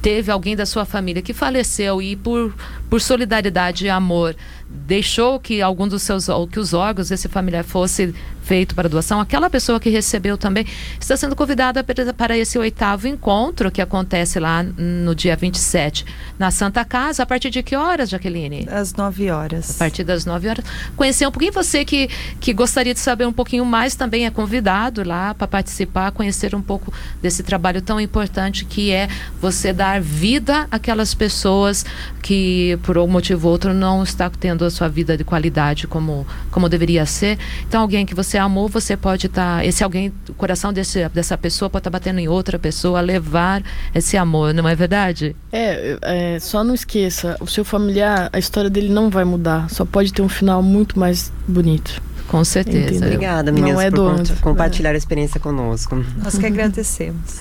teve 0.02 0.32
alguém 0.32 0.56
da 0.56 0.66
sua 0.66 0.86
família 0.86 1.22
que 1.22 1.34
faleceu 1.34 2.02
e 2.02 2.16
por, 2.16 2.54
por 2.90 3.00
solidariedade 3.00 3.86
e 3.86 3.90
amor 3.90 4.36
deixou 4.71 5.39
que 5.39 5.62
algum 5.62 5.88
dos 5.88 6.01
seus 6.01 6.29
ou 6.29 6.47
que 6.47 6.60
os 6.60 6.73
órgãos 6.73 7.10
desse 7.10 7.27
familiar 7.27 7.63
fosse 7.63 8.13
feito 8.43 8.73
para 8.75 8.89
doação, 8.89 9.19
aquela 9.19 9.49
pessoa 9.49 9.79
que 9.79 9.89
recebeu 9.89 10.38
também 10.38 10.65
está 10.99 11.15
sendo 11.15 11.36
convidada 11.36 11.84
para 11.84 12.38
esse 12.38 12.57
oitavo 12.57 13.07
encontro 13.07 13.71
que 13.71 13.81
acontece 13.81 14.39
lá 14.39 14.63
no 14.63 15.13
dia 15.15 15.36
27 15.36 16.05
na 16.38 16.51
Santa 16.51 16.84
Casa. 16.84 17.23
A 17.23 17.25
partir 17.25 17.49
de 17.49 17.62
que 17.62 17.75
horas, 17.75 18.10
Jaqueline? 18.10 18.67
Às 18.69 18.93
9 18.93 19.29
horas. 19.29 19.69
A 19.71 19.73
partir 19.79 20.03
das 20.03 20.25
9 20.25 20.49
horas. 20.49 20.65
Conhecer 20.95 21.27
um 21.27 21.31
pouquinho 21.31 21.53
você 21.53 21.86
que, 21.86 22.10
que 22.39 22.51
gostaria 22.51 22.93
de 22.93 22.99
saber 22.99 23.25
um 23.25 23.34
pouquinho 23.34 23.63
mais 23.63 23.95
também 23.95 24.25
é 24.25 24.31
convidado 24.31 25.03
lá 25.07 25.34
para 25.34 25.47
participar, 25.47 26.12
conhecer 26.12 26.55
um 26.55 26.62
pouco 26.62 26.91
desse 27.21 27.43
trabalho 27.43 27.81
tão 27.81 28.01
importante 28.01 28.65
que 28.65 28.91
é 28.91 29.07
você 29.39 29.71
dar 29.71 30.01
vida 30.01 30.67
àquelas 30.71 31.13
pessoas 31.13 31.86
que 32.21 32.77
por 32.84 32.97
um 32.97 33.07
motivo 33.07 33.47
ou 33.47 33.53
outro 33.53 33.73
não 33.73 34.03
está 34.03 34.29
tendo 34.29 34.61
a 34.65 34.69
sua 34.69 34.88
vida 34.88 35.17
de 35.17 35.24
qualidade 35.24 35.88
como, 35.88 36.26
como 36.50 36.67
deveria 36.69 37.06
ser. 37.06 37.38
Então, 37.67 37.82
alguém 37.82 38.06
que 38.06 38.15
você 38.15 38.38
amou, 38.38 38.67
você 38.67 38.95
pode 38.97 39.28
estar. 39.28 39.58
Tá, 39.58 39.65
esse 39.65 39.84
alguém, 39.84 40.13
o 40.30 40.34
coração 40.34 40.71
desse, 40.71 41.08
dessa 41.10 41.38
pessoa 41.38 41.69
pode 41.69 41.82
estar 41.82 41.91
tá 41.91 41.97
batendo 41.97 42.19
em 42.19 42.28
outra 42.28 42.58
pessoa, 42.60 43.02
levar 43.02 43.63
esse 43.93 44.17
amor, 44.17 44.54
não 44.54 44.67
é 44.67 44.76
verdade? 44.76 45.36
É, 45.52 45.97
é, 46.02 46.39
só 46.39 46.63
não 46.63 46.74
esqueça, 46.74 47.38
o 47.39 47.47
seu 47.47 47.63
familiar, 47.63 48.30
a 48.32 48.39
história 48.39 48.69
dele 48.69 48.89
não 48.89 49.10
vai 49.10 49.24
mudar, 49.24 49.69
só 49.69 49.86
pode 49.86 50.13
ter 50.13 50.21
um 50.21 50.30
final 50.30 50.62
muito 50.62 51.00
mais 51.00 51.32
bonito. 51.47 52.02
Com 52.28 52.45
certeza. 52.45 52.88
Entendeu? 52.88 53.08
Obrigada, 53.08 53.52
meninas, 53.52 53.74
não 53.74 53.82
é 53.82 53.91
por 53.91 54.39
compartilhar 54.39 54.91
a 54.91 54.97
experiência 54.97 55.38
conosco. 55.38 56.02
Nós 56.24 56.38
que 56.38 56.45
agradecemos. 56.45 57.39